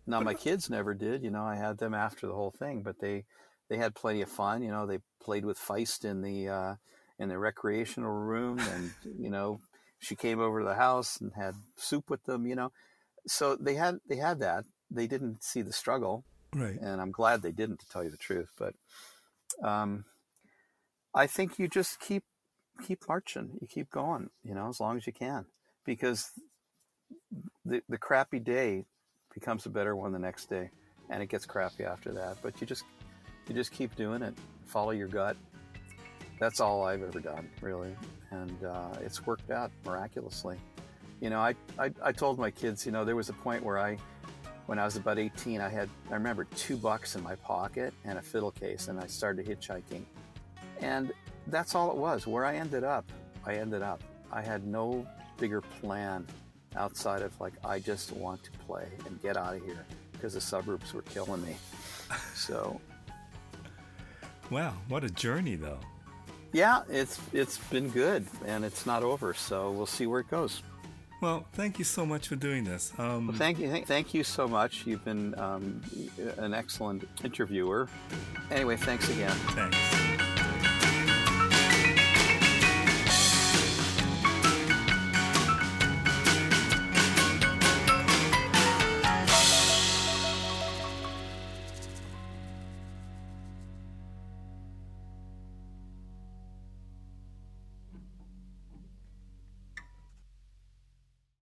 [0.07, 1.43] Now my kids never did, you know.
[1.43, 3.25] I had them after the whole thing, but they
[3.69, 4.63] they had plenty of fun.
[4.63, 6.75] You know, they played with Feist in the uh,
[7.19, 9.61] in the recreational room, and you know,
[9.99, 12.47] she came over to the house and had soup with them.
[12.47, 12.71] You know,
[13.27, 14.65] so they had they had that.
[14.89, 16.77] They didn't see the struggle, Right.
[16.81, 18.49] and I'm glad they didn't, to tell you the truth.
[18.57, 18.73] But
[19.63, 20.03] um,
[21.13, 22.23] I think you just keep
[22.83, 23.57] keep marching.
[23.61, 24.31] You keep going.
[24.43, 25.45] You know, as long as you can,
[25.85, 26.31] because
[27.65, 28.85] the the crappy day
[29.33, 30.69] becomes a better one the next day,
[31.09, 32.37] and it gets crappy after that.
[32.41, 32.83] But you just
[33.47, 34.33] you just keep doing it.
[34.65, 35.37] Follow your gut.
[36.39, 37.95] That's all I've ever done, really,
[38.31, 40.57] and uh, it's worked out miraculously.
[41.19, 43.77] You know, I, I I told my kids, you know, there was a point where
[43.77, 43.97] I
[44.71, 48.17] when I was about 18, I had, I remember two bucks in my pocket and
[48.17, 50.03] a fiddle case, and I started hitchhiking.
[50.79, 51.11] And
[51.47, 52.25] that's all it was.
[52.25, 53.11] Where I ended up,
[53.45, 54.01] I ended up.
[54.31, 55.05] I had no
[55.37, 56.25] bigger plan
[56.75, 60.41] outside of like, I just want to play and get out of here because the
[60.41, 61.55] suburbs were killing me.
[62.35, 62.79] So,
[64.49, 64.73] Wow.
[64.89, 65.79] What a journey, though.
[66.51, 69.33] yeah, it's it's been good and it's not over.
[69.33, 70.61] So we'll see where it goes.
[71.21, 72.91] Well, thank you so much for doing this.
[72.97, 74.85] Um, Well, thank you, thank, thank you so much.
[74.87, 75.81] You've been um,
[76.37, 77.87] an excellent interviewer.
[78.49, 79.35] Anyway, thanks again.
[79.55, 80.10] thanks.